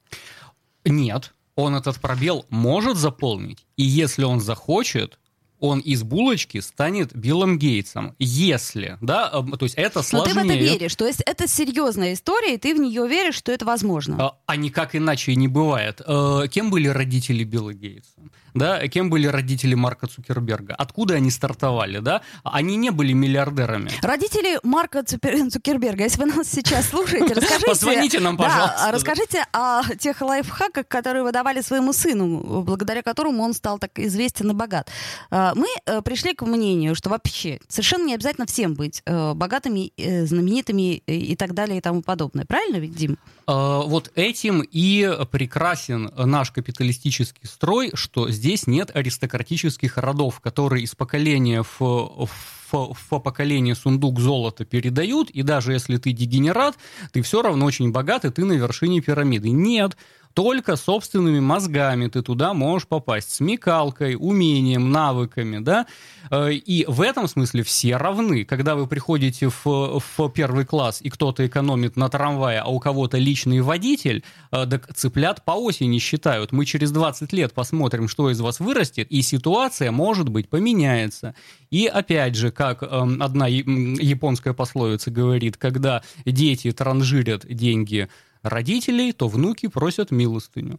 Нет, 0.85 1.33
он 1.55 1.75
этот 1.75 2.01
пробел 2.01 2.47
может 2.49 2.97
заполнить. 2.97 3.67
И 3.77 3.85
если 3.85 4.25
он 4.25 4.41
захочет, 4.41 5.19
он 5.63 5.79
из 5.79 6.03
булочки 6.03 6.59
станет 6.59 7.15
Биллом 7.15 7.57
Гейтсом. 7.57 8.17
Если, 8.19 8.99
да, 9.01 9.31
то 9.31 9.59
есть 9.61 9.77
это 9.77 10.03
сложнее. 10.03 10.35
Но 10.35 10.41
ты 10.43 10.49
в 10.49 10.51
это 10.51 10.59
веришь, 10.59 10.97
то 10.97 11.07
есть 11.07 11.23
это 11.25 11.47
серьезная 11.47 12.15
история, 12.15 12.55
и 12.55 12.59
ты 12.59 12.75
в 12.75 12.81
нее 12.81 13.07
веришь, 13.07 13.37
что 13.37 13.53
это 13.53 13.65
возможно. 13.65 14.17
А, 14.19 14.39
а 14.47 14.57
никак 14.57 14.97
иначе 14.97 15.33
и 15.33 15.37
не 15.37 15.47
бывает. 15.47 16.01
Э, 16.05 16.49
кем 16.51 16.71
были 16.71 16.89
родители 16.89 17.45
Билла 17.45 17.73
Гейтса? 17.73 18.11
Да, 18.55 18.87
кем 18.89 19.11
были 19.11 19.27
родители 19.27 19.75
Марка 19.75 20.07
Цукерберга, 20.07 20.75
откуда 20.75 21.15
они 21.15 21.31
стартовали, 21.31 21.99
да, 21.99 22.23
они 22.45 22.77
не 22.77 22.91
были 22.91 23.13
миллиардерами. 23.13 23.91
Родители 24.03 24.59
Марка 24.63 25.03
Цукерберга, 25.05 26.05
если 26.05 26.21
вы 26.21 26.27
нас 26.27 26.49
сейчас 26.49 26.89
слушаете, 26.89 27.35
расскажите... 27.35 27.67
Позвоните 27.67 28.21
нам, 28.21 28.37
пожалуйста. 28.37 28.77
Да, 28.79 28.93
расскажите 28.93 29.45
о 29.53 29.83
тех 29.99 30.21
лайфхаках, 30.21 30.87
которые 30.89 31.23
вы 31.23 31.33
давали 31.33 31.61
своему 31.61 31.93
сыну, 31.93 32.63
благодаря 32.63 33.03
которому 33.03 33.43
он 33.43 33.55
стал 33.55 33.79
так 33.79 33.99
известен 33.99 34.51
и 34.51 34.55
богат. 34.55 34.91
А, 35.31 35.55
мы 35.55 35.67
э, 35.87 36.03
пришли 36.03 36.35
к 36.35 36.43
мнению, 36.43 36.95
что 36.95 37.11
вообще 37.11 37.61
совершенно 37.69 38.07
не 38.07 38.15
обязательно 38.15 38.47
всем 38.47 38.75
быть 38.75 39.03
э, 39.05 39.35
богатыми, 39.35 39.93
э, 39.97 40.27
знаменитыми 40.27 40.97
и 41.07 41.37
так 41.37 41.55
далее 41.55 41.79
и 41.79 41.81
тому 41.81 42.03
подобное. 42.03 42.45
Правильно 42.45 42.77
ведь, 42.77 42.95
Дим? 42.95 43.19
А, 43.47 43.81
вот 43.83 44.11
этим 44.15 44.63
и 44.63 45.11
прекрасен 45.31 46.11
наш 46.17 46.51
капиталистический 46.51 47.47
строй, 47.47 47.91
что 47.95 48.31
здесь 48.31 48.67
нет 48.67 48.95
аристократических 48.95 49.99
родов, 49.99 50.41
которые 50.41 50.85
из 50.85 50.95
поколения 50.95 51.63
в, 51.63 51.81
в 51.81 52.31
в, 52.73 53.21
поколение 53.21 53.75
сундук 53.75 54.19
золота 54.19 54.65
передают, 54.65 55.31
и 55.31 55.43
даже 55.43 55.73
если 55.73 55.99
ты 55.99 56.13
дегенерат, 56.13 56.77
ты 57.13 57.23
все 57.23 57.43
равно 57.43 57.67
очень 57.67 57.93
богат, 57.93 58.25
и 58.25 58.31
ты 58.31 58.45
на 58.45 58.55
вершине 58.55 59.01
пирамиды. 59.01 59.51
Нет, 59.51 59.97
только 60.35 60.77
собственными 60.77 61.41
мозгами 61.41 62.09
ты 62.09 62.23
туда 62.23 62.55
можешь 62.55 62.89
попасть. 62.89 63.31
Смекалкой, 63.33 64.17
умением, 64.19 64.91
навыками, 64.91 65.59
да. 65.59 65.87
Э, 66.31 66.53
и 66.53 66.85
в 66.87 67.01
этом 67.01 67.29
смысле 67.29 67.63
все 67.63 67.97
равны. 67.97 68.45
Когда 68.45 68.75
вы 68.75 68.87
приходите 68.87 69.49
в, 69.49 70.01
в 70.01 70.29
первый 70.31 70.65
класс, 70.65 71.01
и 71.01 71.11
кто-то 71.11 71.47
экономит 71.47 71.97
на 71.97 72.09
трамвае, 72.09 72.61
а 72.61 72.69
у 72.69 72.79
кого-то 72.79 73.19
личный 73.19 73.61
водитель, 73.61 74.25
э, 74.51 74.67
так 74.67 74.95
цыплят 74.95 75.45
по 75.45 75.53
осени 75.53 75.99
считают. 75.99 76.53
Мы 76.53 76.65
через 76.65 76.91
20 76.91 77.33
лет 77.33 77.53
посмотрим, 77.53 78.09
что 78.09 78.31
из 78.31 78.41
вас 78.41 78.61
вырастет, 78.61 79.09
и 79.11 79.23
ситуация, 79.23 79.91
может 79.91 80.29
быть, 80.29 80.49
поменяется. 80.49 81.35
И 81.71 81.87
опять 81.87 82.35
же, 82.35 82.51
как 82.51 82.83
эм, 82.83 83.23
одна 83.23 83.47
японская 83.47 84.53
пословица 84.53 85.11
говорит, 85.11 85.57
когда 85.57 86.03
дети 86.25 86.71
транжирят 86.73 87.47
деньги 87.47 88.09
родителей, 88.43 89.13
то 89.13 89.29
внуки 89.29 89.69
просят 89.69 90.11
милостыню. 90.11 90.79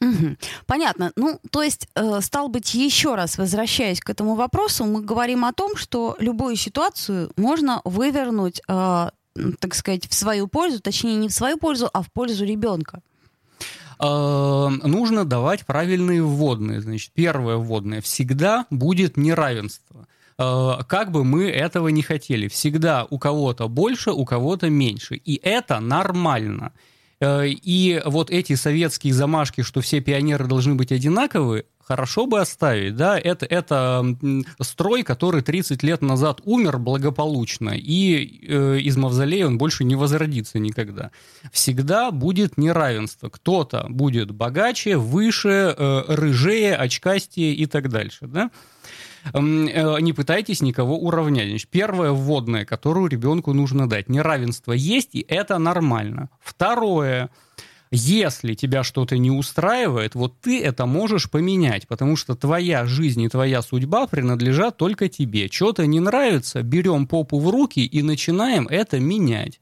Угу. 0.00 0.36
Понятно. 0.66 1.12
Ну, 1.16 1.40
то 1.50 1.62
есть, 1.62 1.88
э, 1.94 2.20
стал 2.20 2.48
быть, 2.48 2.74
еще 2.74 3.14
раз 3.14 3.38
возвращаясь 3.38 4.00
к 4.00 4.10
этому 4.10 4.34
вопросу, 4.34 4.84
мы 4.84 5.00
говорим 5.00 5.44
о 5.44 5.52
том, 5.52 5.76
что 5.76 6.16
любую 6.18 6.56
ситуацию 6.56 7.30
можно 7.36 7.80
вывернуть, 7.84 8.60
э, 8.68 9.10
так 9.58 9.74
сказать, 9.74 10.08
в 10.08 10.14
свою 10.14 10.46
пользу, 10.46 10.80
точнее, 10.80 11.16
не 11.16 11.28
в 11.28 11.32
свою 11.32 11.56
пользу, 11.56 11.88
а 11.92 12.02
в 12.02 12.10
пользу 12.12 12.44
ребенка. 12.44 13.00
Э, 14.00 14.68
нужно 14.82 15.24
давать 15.24 15.64
правильные 15.64 16.22
вводные. 16.22 16.80
Значит, 16.80 17.12
первое 17.14 17.56
вводное 17.56 18.00
всегда 18.00 18.66
будет 18.70 19.16
неравенство. 19.16 20.06
Э, 20.38 20.78
как 20.86 21.10
бы 21.10 21.24
мы 21.24 21.48
этого 21.48 21.88
не 21.88 22.02
хотели. 22.02 22.48
Всегда 22.48 23.06
у 23.08 23.18
кого-то 23.18 23.68
больше, 23.68 24.10
у 24.10 24.24
кого-то 24.24 24.70
меньше. 24.70 25.16
И 25.16 25.40
это 25.42 25.80
нормально. 25.80 26.72
Э, 27.20 27.46
и 27.46 28.02
вот 28.04 28.30
эти 28.30 28.54
советские 28.54 29.14
замашки, 29.14 29.62
что 29.62 29.80
все 29.80 30.00
пионеры 30.00 30.46
должны 30.46 30.74
быть 30.74 30.92
одинаковы, 30.92 31.64
хорошо 31.86 32.26
бы 32.26 32.40
оставить, 32.40 32.96
да, 32.96 33.18
это, 33.18 33.46
это 33.46 34.16
строй, 34.60 35.02
который 35.02 35.42
30 35.42 35.82
лет 35.82 36.02
назад 36.02 36.40
умер 36.44 36.78
благополучно, 36.78 37.70
и 37.70 38.46
э, 38.46 38.78
из 38.80 38.96
мавзолея 38.96 39.46
он 39.46 39.58
больше 39.58 39.84
не 39.84 39.94
возродится 39.94 40.58
никогда. 40.58 41.10
Всегда 41.52 42.10
будет 42.10 42.56
неравенство. 42.56 43.28
Кто-то 43.28 43.86
будет 43.88 44.30
богаче, 44.30 44.96
выше, 44.96 45.74
э, 45.76 46.04
рыжее, 46.08 46.74
очкастее 46.74 47.54
и 47.54 47.66
так 47.66 47.88
дальше, 47.90 48.26
да. 48.26 48.50
Не 49.32 50.12
пытайтесь 50.12 50.60
никого 50.60 50.98
уравнять. 50.98 51.48
Значит, 51.48 51.68
первое 51.70 52.10
вводное, 52.10 52.64
которую 52.64 53.08
ребенку 53.08 53.52
нужно 53.52 53.88
дать. 53.88 54.08
Неравенство 54.08 54.72
есть, 54.72 55.10
и 55.14 55.24
это 55.26 55.58
нормально. 55.58 56.28
Второе, 56.42 57.30
если 57.90 58.54
тебя 58.54 58.82
что-то 58.82 59.16
не 59.18 59.30
устраивает, 59.30 60.14
вот 60.14 60.40
ты 60.40 60.60
это 60.60 60.84
можешь 60.84 61.30
поменять, 61.30 61.86
потому 61.86 62.16
что 62.16 62.34
твоя 62.34 62.86
жизнь 62.86 63.22
и 63.22 63.28
твоя 63.28 63.62
судьба 63.62 64.06
принадлежат 64.08 64.76
только 64.76 65.08
тебе. 65.08 65.48
Что-то 65.48 65.86
не 65.86 66.00
нравится, 66.00 66.62
берем 66.62 67.06
попу 67.06 67.38
в 67.38 67.48
руки 67.50 67.86
и 67.86 68.02
начинаем 68.02 68.66
это 68.66 68.98
менять. 68.98 69.60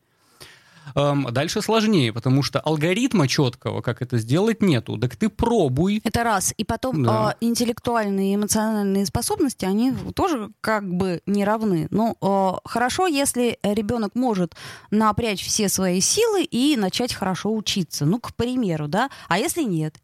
Эм, 0.95 1.29
дальше 1.31 1.63
сложнее, 1.63 2.13
потому 2.13 2.43
что 2.43 2.61
алгоритма 2.61 3.29
четкого, 3.29 3.81
как 3.81 4.03
это 4.03 4.19
сделать, 4.19 4.63
нету. 4.63 4.99
Так 4.99 5.17
ты 5.17 5.29
пробуй. 5.29 6.01
Это 6.05 6.25
раз. 6.25 6.55
И 6.57 6.65
потом 6.65 7.03
да. 7.03 7.37
э, 7.41 7.45
интеллектуальные 7.45 8.33
и 8.33 8.35
эмоциональные 8.35 9.07
способности, 9.07 9.65
они 9.65 9.93
тоже 10.15 10.51
как 10.61 10.89
бы 10.89 11.23
не 11.27 11.45
равны. 11.45 11.89
Ну, 11.91 12.17
э, 12.21 12.51
хорошо, 12.65 13.07
если 13.07 13.59
ребенок 13.63 14.15
может 14.15 14.55
напрячь 14.91 15.45
все 15.45 15.69
свои 15.69 16.01
силы 16.01 16.45
и 16.45 16.77
начать 16.77 17.15
хорошо 17.15 17.55
учиться. 17.55 18.05
Ну, 18.05 18.19
к 18.19 18.35
примеру, 18.35 18.89
да. 18.89 19.11
А 19.29 19.39
если 19.39 19.63
нет? 19.63 19.97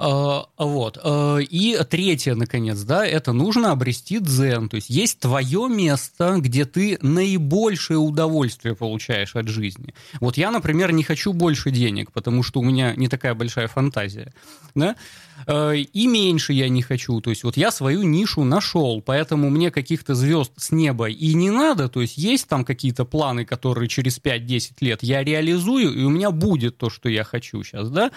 А, 0.00 0.46
вот. 0.56 0.98
А, 1.02 1.38
и 1.38 1.76
третье, 1.90 2.36
наконец, 2.36 2.78
да, 2.82 3.04
это 3.04 3.32
нужно 3.32 3.72
обрести 3.72 4.20
дзен. 4.20 4.68
То 4.68 4.76
есть 4.76 4.90
есть 4.90 5.18
твое 5.18 5.68
место, 5.68 6.36
где 6.38 6.64
ты 6.64 6.98
наибольшее 7.02 7.98
удовольствие 7.98 8.76
получаешь 8.76 9.34
от 9.34 9.48
жизни. 9.48 9.94
Вот 10.20 10.36
я, 10.36 10.52
например, 10.52 10.92
не 10.92 11.02
хочу 11.02 11.32
больше 11.32 11.72
денег, 11.72 12.12
потому 12.12 12.44
что 12.44 12.60
у 12.60 12.62
меня 12.62 12.94
не 12.94 13.08
такая 13.08 13.34
большая 13.34 13.66
фантазия. 13.66 14.32
Да? 14.76 14.94
А, 15.48 15.72
и 15.72 16.06
меньше 16.06 16.52
я 16.52 16.68
не 16.68 16.82
хочу. 16.82 17.20
То 17.20 17.30
есть 17.30 17.42
вот 17.42 17.56
я 17.56 17.72
свою 17.72 18.04
нишу 18.04 18.44
нашел, 18.44 19.02
поэтому 19.02 19.50
мне 19.50 19.72
каких-то 19.72 20.14
звезд 20.14 20.52
с 20.56 20.70
неба 20.70 21.08
и 21.08 21.34
не 21.34 21.50
надо. 21.50 21.88
То 21.88 22.02
есть 22.02 22.16
есть 22.16 22.46
там 22.46 22.64
какие-то 22.64 23.04
планы, 23.04 23.44
которые 23.44 23.88
через 23.88 24.20
5-10 24.20 24.74
лет 24.80 25.02
я 25.02 25.24
реализую, 25.24 25.92
и 25.92 26.04
у 26.04 26.10
меня 26.10 26.30
будет 26.30 26.78
то, 26.78 26.88
что 26.88 27.08
я 27.08 27.24
хочу 27.24 27.64
сейчас, 27.64 27.90
да? 27.90 28.12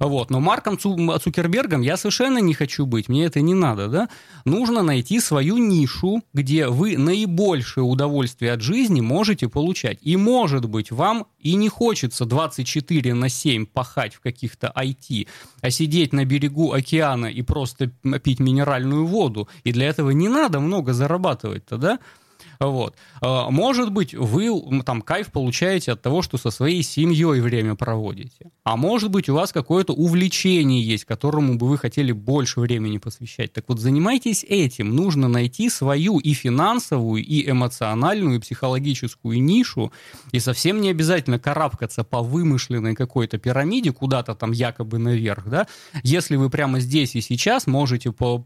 Вот. 0.00 0.30
Но 0.30 0.40
Марком 0.40 0.78
Цукербергом 0.78 1.82
я 1.82 1.96
совершенно 1.96 2.38
не 2.38 2.54
хочу 2.54 2.86
быть, 2.86 3.08
мне 3.08 3.26
это 3.26 3.40
не 3.42 3.54
надо, 3.54 3.88
да? 3.88 4.08
Нужно 4.44 4.82
найти 4.82 5.20
свою 5.20 5.58
нишу, 5.58 6.22
где 6.32 6.68
вы 6.68 6.96
наибольшее 6.96 7.84
удовольствие 7.84 8.52
от 8.52 8.62
жизни 8.62 9.02
можете 9.02 9.48
получать. 9.48 9.98
И, 10.00 10.16
может 10.16 10.64
быть, 10.64 10.90
вам 10.90 11.26
и 11.38 11.54
не 11.54 11.68
хочется 11.68 12.24
24 12.24 13.14
на 13.14 13.28
7 13.28 13.66
пахать 13.66 14.14
в 14.14 14.20
каких-то 14.20 14.72
IT, 14.74 15.28
а 15.60 15.70
сидеть 15.70 16.14
на 16.14 16.24
берегу 16.24 16.72
океана 16.72 17.26
и 17.26 17.42
просто 17.42 17.88
пить 18.22 18.40
минеральную 18.40 19.04
воду. 19.06 19.48
И 19.64 19.72
для 19.72 19.86
этого 19.86 20.10
не 20.10 20.28
надо 20.28 20.60
много 20.60 20.94
зарабатывать-то, 20.94 21.76
да? 21.76 21.98
Вот. 22.60 22.94
А, 23.22 23.50
может 23.50 23.90
быть, 23.90 24.14
вы 24.14 24.50
там 24.84 25.00
кайф 25.00 25.32
получаете 25.32 25.92
от 25.92 26.02
того, 26.02 26.20
что 26.20 26.36
со 26.36 26.50
своей 26.50 26.82
семьей 26.82 27.40
время 27.40 27.74
проводите. 27.74 28.50
А 28.64 28.76
может 28.76 29.10
быть, 29.10 29.30
у 29.30 29.34
вас 29.34 29.50
какое-то 29.50 29.94
увлечение 29.94 30.82
есть, 30.82 31.06
которому 31.06 31.56
бы 31.56 31.66
вы 31.66 31.78
хотели 31.78 32.12
больше 32.12 32.60
времени 32.60 32.98
посвящать. 32.98 33.54
Так 33.54 33.64
вот, 33.68 33.80
занимайтесь 33.80 34.44
этим. 34.44 34.94
Нужно 34.94 35.28
найти 35.28 35.70
свою 35.70 36.18
и 36.18 36.34
финансовую, 36.34 37.24
и 37.24 37.50
эмоциональную, 37.50 38.36
и 38.36 38.40
психологическую 38.40 39.42
нишу. 39.42 39.90
И 40.32 40.38
совсем 40.38 40.82
не 40.82 40.90
обязательно 40.90 41.38
карабкаться 41.38 42.04
по 42.04 42.20
вымышленной 42.20 42.94
какой-то 42.94 43.38
пирамиде 43.38 43.92
куда-то 43.92 44.34
там 44.34 44.52
якобы 44.52 44.98
наверх. 44.98 45.48
Да? 45.48 45.66
Если 46.02 46.36
вы 46.36 46.50
прямо 46.50 46.80
здесь 46.80 47.16
и 47.16 47.22
сейчас 47.22 47.66
можете 47.66 48.12
по 48.12 48.44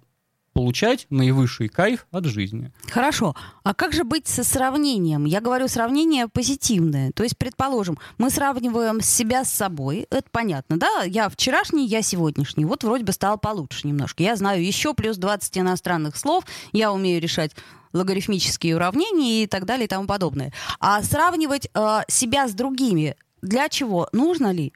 получать 0.54 1.06
наивысший 1.10 1.68
кайф 1.68 2.06
от 2.10 2.24
жизни. 2.24 2.72
Хорошо. 2.88 3.34
А 3.64 3.74
как 3.74 3.92
же 3.92 4.04
быть 4.04 4.26
со 4.26 4.44
сравнением? 4.44 5.26
Я 5.26 5.40
говорю 5.40 5.68
сравнение 5.68 6.28
позитивное. 6.28 7.10
То 7.12 7.24
есть, 7.24 7.36
предположим, 7.36 7.98
мы 8.16 8.30
сравниваем 8.30 9.00
себя 9.00 9.44
с 9.44 9.52
собой. 9.52 10.06
Это 10.10 10.28
понятно, 10.30 10.78
да? 10.78 11.02
Я 11.02 11.28
вчерашний, 11.28 11.86
я 11.86 12.00
сегодняшний. 12.00 12.64
Вот 12.64 12.84
вроде 12.84 13.04
бы 13.04 13.12
стало 13.12 13.36
получше 13.36 13.86
немножко. 13.86 14.22
Я 14.22 14.36
знаю 14.36 14.64
еще 14.64 14.94
плюс 14.94 15.16
20 15.16 15.58
иностранных 15.58 16.16
слов. 16.16 16.44
Я 16.72 16.92
умею 16.92 17.20
решать 17.20 17.50
логарифмические 17.92 18.76
уравнения 18.76 19.42
и 19.42 19.46
так 19.46 19.64
далее 19.64 19.86
и 19.86 19.88
тому 19.88 20.06
подобное. 20.06 20.52
А 20.78 21.02
сравнивать 21.02 21.68
э, 21.74 22.00
себя 22.08 22.48
с 22.48 22.52
другими 22.52 23.16
для 23.42 23.68
чего? 23.68 24.08
Нужно 24.12 24.52
ли? 24.52 24.72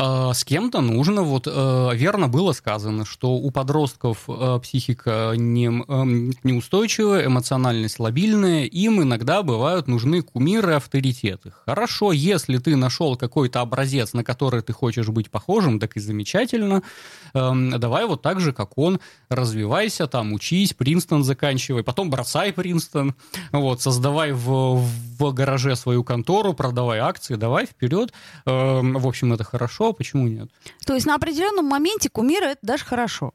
А, 0.00 0.32
с 0.32 0.44
кем-то 0.44 0.80
нужно, 0.80 1.22
вот 1.22 1.48
э, 1.48 1.90
верно 1.94 2.28
было 2.28 2.52
сказано, 2.52 3.04
что 3.04 3.32
у 3.32 3.50
подростков 3.50 4.26
э, 4.28 4.60
психика 4.62 5.32
не, 5.36 5.66
эм, 5.66 6.32
неустойчивая, 6.44 7.26
эмоциональность 7.26 7.98
лобильная, 7.98 8.62
им 8.66 9.02
иногда 9.02 9.42
бывают 9.42 9.88
нужны 9.88 10.22
кумиры, 10.22 10.74
авторитеты. 10.74 11.52
Хорошо, 11.66 12.12
если 12.12 12.58
ты 12.58 12.76
нашел 12.76 13.16
какой-то 13.16 13.60
образец, 13.60 14.12
на 14.12 14.22
который 14.22 14.62
ты 14.62 14.72
хочешь 14.72 15.08
быть 15.08 15.32
похожим, 15.32 15.80
так 15.80 15.96
и 15.96 16.00
замечательно. 16.00 16.84
Эм, 17.34 17.70
давай 17.70 18.06
вот 18.06 18.22
так 18.22 18.38
же, 18.38 18.52
как 18.52 18.78
он, 18.78 19.00
развивайся, 19.30 20.06
там, 20.06 20.32
учись, 20.32 20.74
Принстон 20.74 21.24
заканчивай, 21.24 21.82
потом 21.82 22.08
бросай 22.08 22.52
Принстон, 22.52 23.16
вот, 23.50 23.82
создавай 23.82 24.30
в, 24.30 24.76
в 25.18 25.32
гараже 25.32 25.74
свою 25.74 26.04
контору, 26.04 26.54
продавай 26.54 27.00
акции, 27.00 27.34
давай 27.34 27.66
вперед. 27.66 28.12
Эм, 28.46 28.96
в 28.96 29.04
общем, 29.04 29.32
это 29.32 29.42
хорошо 29.42 29.87
почему 29.92 30.28
нет? 30.28 30.50
То 30.86 30.94
есть 30.94 31.06
на 31.06 31.14
определенном 31.14 31.66
моменте 31.66 32.08
кумиры 32.08 32.46
это 32.46 32.60
даже 32.62 32.84
хорошо. 32.84 33.34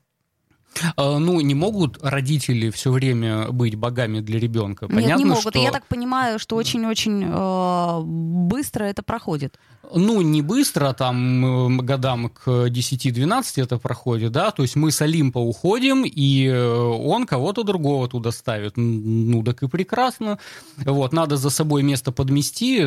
А, 0.96 1.20
ну, 1.20 1.40
не 1.42 1.56
могут 1.56 2.04
родители 2.04 2.70
все 2.70 2.92
время 2.92 3.50
быть 3.52 3.76
богами 3.76 4.20
для 4.20 4.40
ребенка. 4.40 4.88
Понятно, 4.88 5.08
Нет, 5.08 5.18
не 5.20 5.26
могут. 5.26 5.42
Что... 5.42 5.60
Я 5.60 5.72
так 5.72 5.86
понимаю, 5.86 6.40
что 6.40 6.56
очень-очень 6.56 7.24
э, 7.26 8.02
быстро 8.04 8.86
это 8.86 9.04
проходит. 9.04 9.58
Ну, 9.96 10.22
не 10.22 10.42
быстро, 10.42 10.94
там 10.94 11.78
годам 11.86 12.30
к 12.30 12.48
10-12 12.48 13.62
это 13.62 13.78
проходит, 13.78 14.32
да, 14.32 14.52
то 14.52 14.64
есть 14.64 14.76
мы 14.76 14.92
с 14.92 15.02
Олимпа 15.02 15.40
уходим, 15.40 16.04
и 16.06 16.48
э, 16.48 16.78
он 16.78 17.26
кого-то 17.26 17.64
другого 17.64 18.08
туда 18.08 18.32
ставит. 18.32 18.74
Ну, 18.78 19.44
так 19.44 19.62
и 19.62 19.68
прекрасно. 19.68 20.40
Вот, 20.78 21.14
надо 21.14 21.36
за 21.38 21.50
собой 21.50 21.84
место 21.84 22.12
подмести, 22.12 22.82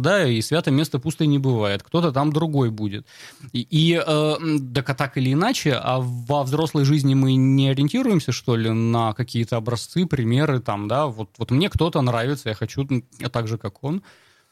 да, 0.00 0.26
и 0.26 0.40
свято 0.40 0.70
место 0.70 0.98
пусто 0.98 1.26
не 1.26 1.38
бывает. 1.38 1.82
Кто-то 1.82 2.12
там 2.12 2.32
другой 2.32 2.70
будет. 2.70 3.06
И, 3.52 3.66
и 3.70 4.02
э, 4.04 4.36
так, 4.74 4.90
а 4.90 4.94
так 4.94 5.18
или 5.18 5.34
иначе, 5.34 5.74
а 5.74 6.00
во 6.00 6.42
взрослой 6.42 6.84
жизни 6.84 7.11
мы 7.14 7.34
не 7.34 7.70
ориентируемся, 7.70 8.32
что 8.32 8.56
ли, 8.56 8.70
на 8.70 9.12
какие-то 9.12 9.56
образцы, 9.56 10.06
примеры, 10.06 10.60
там, 10.60 10.88
да, 10.88 11.06
вот, 11.06 11.30
вот 11.38 11.50
мне 11.50 11.68
кто-то 11.70 12.00
нравится, 12.00 12.48
я 12.48 12.54
хочу 12.54 12.86
так 13.32 13.48
же, 13.48 13.58
как 13.58 13.82
он. 13.84 14.02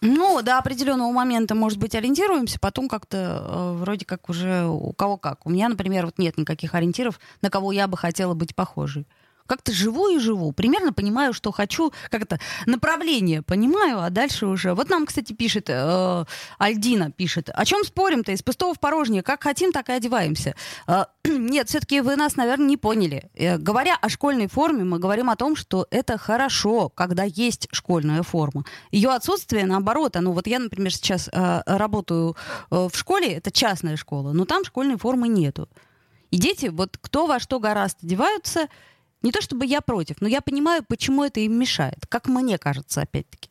Ну, 0.02 0.40
до 0.42 0.58
определенного 0.58 1.12
момента, 1.12 1.54
может 1.54 1.78
быть, 1.78 1.94
ориентируемся, 1.94 2.58
потом 2.58 2.88
как-то 2.88 3.44
э, 3.46 3.72
вроде 3.78 4.06
как 4.06 4.30
уже 4.30 4.64
у 4.66 4.92
кого 4.94 5.18
как. 5.18 5.44
У 5.44 5.50
меня, 5.50 5.68
например, 5.68 6.06
вот 6.06 6.18
нет 6.18 6.38
никаких 6.38 6.74
ориентиров, 6.74 7.20
на 7.42 7.50
кого 7.50 7.70
я 7.70 7.86
бы 7.86 7.98
хотела 7.98 8.32
быть 8.32 8.54
похожей 8.54 9.06
как-то 9.50 9.72
живу 9.72 10.06
и 10.08 10.20
живу. 10.20 10.52
Примерно 10.52 10.92
понимаю, 10.92 11.32
что 11.32 11.50
хочу, 11.50 11.92
как 12.08 12.22
это, 12.22 12.38
направление 12.66 13.42
понимаю, 13.42 14.00
а 14.00 14.08
дальше 14.08 14.46
уже... 14.46 14.74
Вот 14.74 14.88
нам, 14.90 15.06
кстати, 15.06 15.32
пишет, 15.32 15.68
э, 15.68 16.24
Альдина 16.58 17.10
пишет, 17.10 17.50
о 17.52 17.64
чем 17.64 17.82
спорим-то? 17.82 18.30
Из 18.30 18.42
пустого 18.42 18.74
в 18.74 18.78
порожнее. 18.78 19.24
Как 19.24 19.42
хотим, 19.42 19.72
так 19.72 19.88
и 19.88 19.92
одеваемся. 19.92 20.54
Э, 20.86 21.06
нет, 21.24 21.68
все-таки 21.68 22.00
вы 22.00 22.14
нас, 22.14 22.36
наверное, 22.36 22.68
не 22.68 22.76
поняли. 22.76 23.28
Э, 23.34 23.58
говоря 23.58 23.96
о 24.00 24.08
школьной 24.08 24.46
форме, 24.46 24.84
мы 24.84 25.00
говорим 25.00 25.30
о 25.30 25.34
том, 25.34 25.56
что 25.56 25.88
это 25.90 26.16
хорошо, 26.16 26.88
когда 26.88 27.24
есть 27.24 27.66
школьная 27.72 28.22
форма. 28.22 28.64
Ее 28.92 29.10
отсутствие, 29.10 29.66
наоборот, 29.66 30.14
ну 30.20 30.30
вот 30.30 30.46
я, 30.46 30.60
например, 30.60 30.94
сейчас 30.94 31.28
э, 31.32 31.62
работаю 31.66 32.36
э, 32.70 32.88
в 32.88 32.96
школе, 32.96 33.32
это 33.32 33.50
частная 33.50 33.96
школа, 33.96 34.32
но 34.32 34.44
там 34.44 34.64
школьной 34.64 34.96
формы 34.96 35.26
нету. 35.26 35.68
И 36.30 36.38
дети, 36.38 36.66
вот 36.66 36.98
кто 37.00 37.26
во 37.26 37.40
что 37.40 37.58
гораздо 37.58 38.06
одеваются, 38.06 38.68
не 39.22 39.32
то 39.32 39.40
чтобы 39.40 39.66
я 39.66 39.80
против, 39.80 40.20
но 40.20 40.28
я 40.28 40.40
понимаю, 40.40 40.84
почему 40.86 41.24
это 41.24 41.40
им 41.40 41.58
мешает, 41.58 42.06
как 42.08 42.28
мне 42.28 42.58
кажется, 42.58 43.02
опять-таки. 43.02 43.50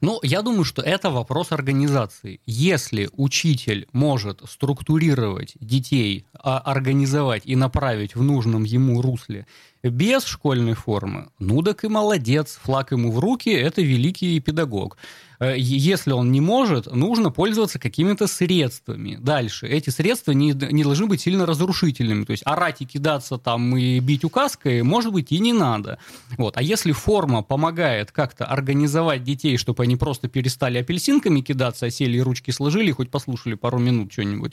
Ну, 0.00 0.20
я 0.22 0.42
думаю, 0.42 0.64
что 0.64 0.82
это 0.82 1.10
вопрос 1.10 1.52
организации. 1.52 2.40
Если 2.46 3.08
учитель 3.12 3.86
может 3.92 4.40
структурировать 4.48 5.54
детей, 5.60 6.26
а, 6.32 6.58
организовать 6.58 7.42
и 7.44 7.56
направить 7.56 8.14
в 8.14 8.22
нужном 8.22 8.64
ему 8.64 9.02
русле 9.02 9.46
без 9.90 10.24
школьной 10.24 10.74
формы, 10.74 11.28
ну 11.38 11.62
так 11.62 11.84
и 11.84 11.88
молодец, 11.88 12.58
флаг 12.62 12.92
ему 12.92 13.10
в 13.10 13.18
руки, 13.18 13.50
это 13.50 13.82
великий 13.82 14.40
педагог. 14.40 14.96
Э, 15.40 15.54
если 15.56 16.12
он 16.12 16.32
не 16.32 16.40
может, 16.40 16.90
нужно 16.92 17.30
пользоваться 17.30 17.78
какими-то 17.78 18.26
средствами. 18.26 19.18
Дальше. 19.20 19.66
Эти 19.66 19.90
средства 19.90 20.32
не, 20.32 20.52
не 20.52 20.82
должны 20.82 21.06
быть 21.06 21.20
сильно 21.20 21.46
разрушительными. 21.46 22.24
То 22.24 22.32
есть 22.32 22.42
орать 22.46 22.80
и 22.80 22.86
кидаться 22.86 23.38
там 23.38 23.76
и 23.76 23.98
бить 24.00 24.24
указкой, 24.24 24.82
может 24.82 25.12
быть, 25.12 25.32
и 25.32 25.38
не 25.38 25.52
надо. 25.52 25.98
Вот. 26.38 26.56
А 26.56 26.62
если 26.62 26.92
форма 26.92 27.42
помогает 27.42 28.12
как-то 28.12 28.46
организовать 28.46 29.22
детей, 29.24 29.56
чтобы 29.56 29.82
они 29.82 29.96
просто 29.96 30.28
перестали 30.28 30.78
апельсинками 30.78 31.40
кидаться, 31.40 31.86
а 31.86 31.90
сели 31.90 32.16
и 32.16 32.20
ручки 32.20 32.50
сложили, 32.50 32.90
хоть 32.90 33.10
послушали 33.10 33.54
пару 33.54 33.78
минут 33.78 34.12
что-нибудь, 34.12 34.52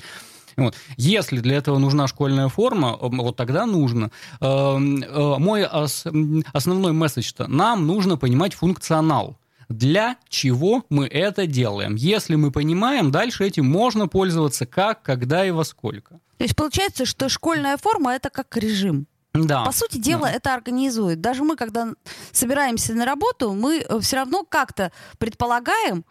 вот. 0.58 0.76
Если 0.98 1.40
для 1.40 1.58
этого 1.58 1.78
нужна 1.78 2.08
школьная 2.08 2.50
форма, 2.50 2.98
вот 3.00 3.36
тогда 3.36 3.66
нужно. 3.66 4.12
Эм, 4.40 5.04
э, 5.04 5.36
мой 5.38 5.64
основной 5.64 6.92
месседж-то, 6.94 7.48
нам 7.48 7.88
нужно 7.88 8.18
понимать 8.18 8.54
функционал 8.54 9.38
для 9.70 10.18
чего 10.28 10.86
мы 10.90 11.08
это 11.08 11.48
делаем. 11.48 11.96
Если 11.96 12.36
мы 12.36 12.52
понимаем, 12.52 13.10
дальше 13.10 13.46
этим 13.46 13.66
можно 13.66 14.08
пользоваться 14.08 14.66
как, 14.66 15.02
когда 15.02 15.46
и 15.46 15.52
во 15.52 15.64
сколько. 15.64 16.20
То 16.38 16.44
есть 16.44 16.56
получается, 16.56 17.06
что 17.06 17.30
школьная 17.30 17.78
форма 17.78 18.14
это 18.14 18.30
как 18.30 18.56
режим. 18.58 19.08
Да. 19.34 19.64
По 19.64 19.72
сути 19.72 19.98
дела, 19.98 20.24
да. 20.24 20.32
это 20.32 20.54
организует. 20.54 21.22
Даже 21.22 21.44
мы, 21.44 21.56
когда 21.56 21.94
собираемся 22.32 22.94
на 22.94 23.06
работу, 23.06 23.54
мы 23.54 23.78
э, 23.78 24.00
все 24.02 24.18
равно 24.18 24.44
как-то 24.44 24.92
предполагаем, 25.20 26.04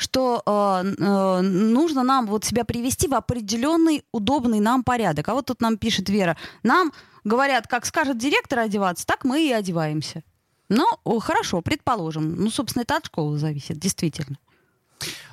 что 0.00 0.42
э, 0.44 0.94
э, 0.98 1.40
нужно 1.42 2.02
нам 2.02 2.26
вот 2.26 2.44
себя 2.44 2.64
привести 2.64 3.06
в 3.06 3.14
определенный 3.14 4.04
удобный 4.12 4.60
нам 4.60 4.82
порядок. 4.82 5.28
А 5.28 5.34
вот 5.34 5.46
тут 5.46 5.60
нам 5.60 5.76
пишет 5.76 6.08
Вера, 6.08 6.36
нам 6.62 6.92
говорят, 7.24 7.66
как 7.66 7.84
скажет 7.84 8.18
директор 8.18 8.60
одеваться, 8.60 9.06
так 9.06 9.24
мы 9.24 9.46
и 9.46 9.52
одеваемся. 9.52 10.22
Ну, 10.68 10.86
хорошо, 11.20 11.60
предположим. 11.62 12.36
Ну, 12.36 12.50
собственно, 12.50 12.82
это 12.82 12.96
от 12.96 13.06
школы 13.06 13.38
зависит, 13.38 13.78
действительно. 13.78 14.38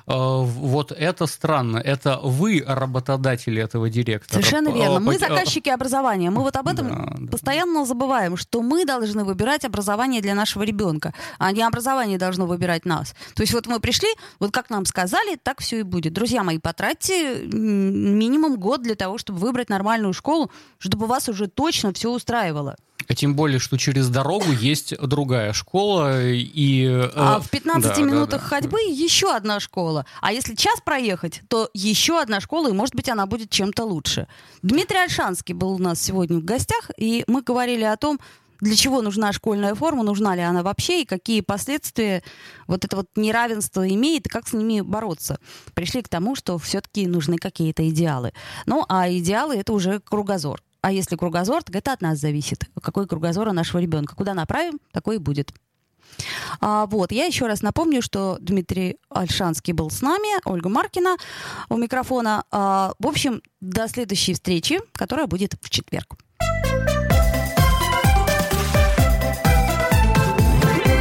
Вот 0.06 0.92
это 0.92 1.26
странно. 1.26 1.78
Это 1.78 2.18
вы 2.22 2.64
работодатели 2.66 3.62
этого 3.62 3.90
директора. 3.90 4.32
Совершенно 4.40 4.70
верно. 4.70 5.00
Мы 5.00 5.18
заказчики 5.18 5.68
образования. 5.68 6.30
Мы 6.30 6.42
вот 6.42 6.56
об 6.56 6.68
этом 6.68 6.88
Да, 6.88 7.14
да. 7.18 7.30
постоянно 7.30 7.84
забываем, 7.84 8.36
что 8.36 8.62
мы 8.62 8.84
должны 8.84 9.24
выбирать 9.24 9.64
образование 9.64 10.22
для 10.22 10.34
нашего 10.34 10.62
ребенка, 10.62 11.12
а 11.38 11.52
не 11.52 11.62
образование 11.62 12.18
должно 12.18 12.46
выбирать 12.46 12.86
нас. 12.86 13.14
То 13.34 13.42
есть 13.42 13.52
вот 13.52 13.66
мы 13.66 13.80
пришли, 13.80 14.08
вот 14.38 14.50
как 14.50 14.70
нам 14.70 14.86
сказали, 14.86 15.36
так 15.42 15.60
все 15.60 15.80
и 15.80 15.82
будет. 15.82 16.14
Друзья 16.14 16.42
мои, 16.42 16.58
потратьте 16.58 17.42
минимум 17.42 18.56
год 18.58 18.82
для 18.82 18.94
того, 18.94 19.18
чтобы 19.18 19.38
выбрать 19.38 19.68
нормальную 19.68 20.14
школу, 20.14 20.50
чтобы 20.78 21.06
вас 21.06 21.28
уже 21.28 21.48
точно 21.48 21.92
все 21.92 22.10
устраивало. 22.10 22.76
А 23.06 23.14
Тем 23.14 23.34
более, 23.34 23.58
что 23.58 23.76
через 23.76 24.08
дорогу 24.08 24.52
есть 24.52 24.96
другая 24.98 25.52
школа, 25.52 26.26
и... 26.30 26.84
э, 26.84 27.10
А 27.14 27.40
в 27.40 27.48
15 27.48 27.82
да, 27.82 27.94
да, 27.94 28.02
минутах 28.02 28.42
да. 28.42 28.48
ходьбы 28.48 28.80
еще 28.80 29.34
одна 29.34 29.60
школа. 29.60 30.04
А 30.20 30.32
если 30.32 30.54
час 30.54 30.80
проехать, 30.84 31.42
то 31.48 31.70
еще 31.72 32.20
одна 32.20 32.40
школа, 32.40 32.68
и, 32.68 32.72
может 32.72 32.94
быть, 32.94 33.08
она 33.08 33.26
будет 33.26 33.50
чем-то 33.50 33.84
лучше. 33.84 34.26
Дмитрий 34.62 34.98
Альшанский 34.98 35.54
был 35.54 35.72
у 35.72 35.78
нас 35.78 36.02
сегодня 36.02 36.38
в 36.38 36.44
гостях, 36.44 36.90
и 36.98 37.24
мы 37.28 37.42
говорили 37.42 37.84
о 37.84 37.96
том, 37.96 38.18
для 38.60 38.74
чего 38.74 39.02
нужна 39.02 39.32
школьная 39.32 39.74
форма, 39.74 40.02
нужна 40.02 40.34
ли 40.34 40.42
она 40.42 40.62
вообще, 40.62 41.02
и 41.02 41.06
какие 41.06 41.40
последствия 41.40 42.22
вот 42.66 42.84
это 42.84 42.96
вот 42.96 43.06
неравенство 43.16 43.88
имеет, 43.88 44.26
и 44.26 44.28
как 44.28 44.48
с 44.48 44.52
ними 44.52 44.80
бороться. 44.80 45.38
Пришли 45.74 46.02
к 46.02 46.08
тому, 46.08 46.34
что 46.34 46.58
все-таки 46.58 47.06
нужны 47.06 47.36
какие-то 47.36 47.88
идеалы. 47.88 48.32
Ну, 48.66 48.84
а 48.88 49.08
идеалы— 49.10 49.56
это 49.56 49.72
уже 49.72 50.00
кругозор. 50.00 50.62
А 50.80 50.92
если 50.92 51.16
кругозор, 51.16 51.62
так 51.62 51.74
это 51.76 51.92
от 51.92 52.02
нас 52.02 52.18
зависит. 52.18 52.64
Какой 52.80 53.06
кругозор 53.06 53.48
у 53.48 53.52
нашего 53.52 53.80
ребенка. 53.80 54.14
Куда 54.14 54.34
направим, 54.34 54.78
такой 54.92 55.16
и 55.16 55.18
будет. 55.18 55.52
А, 56.60 56.86
вот, 56.86 57.12
я 57.12 57.26
еще 57.26 57.46
раз 57.46 57.62
напомню, 57.62 58.02
что 58.02 58.38
Дмитрий 58.40 58.98
Альшанский 59.10 59.72
был 59.72 59.90
с 59.90 60.02
нами, 60.02 60.40
Ольга 60.44 60.68
Маркина 60.68 61.16
у 61.68 61.76
микрофона. 61.76 62.44
А, 62.50 62.92
в 62.98 63.06
общем, 63.06 63.42
до 63.60 63.88
следующей 63.88 64.34
встречи, 64.34 64.80
которая 64.92 65.26
будет 65.26 65.54
в 65.60 65.70
четверг. 65.70 66.14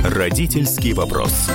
Родительский 0.04 0.94
вопрос. 0.94 1.50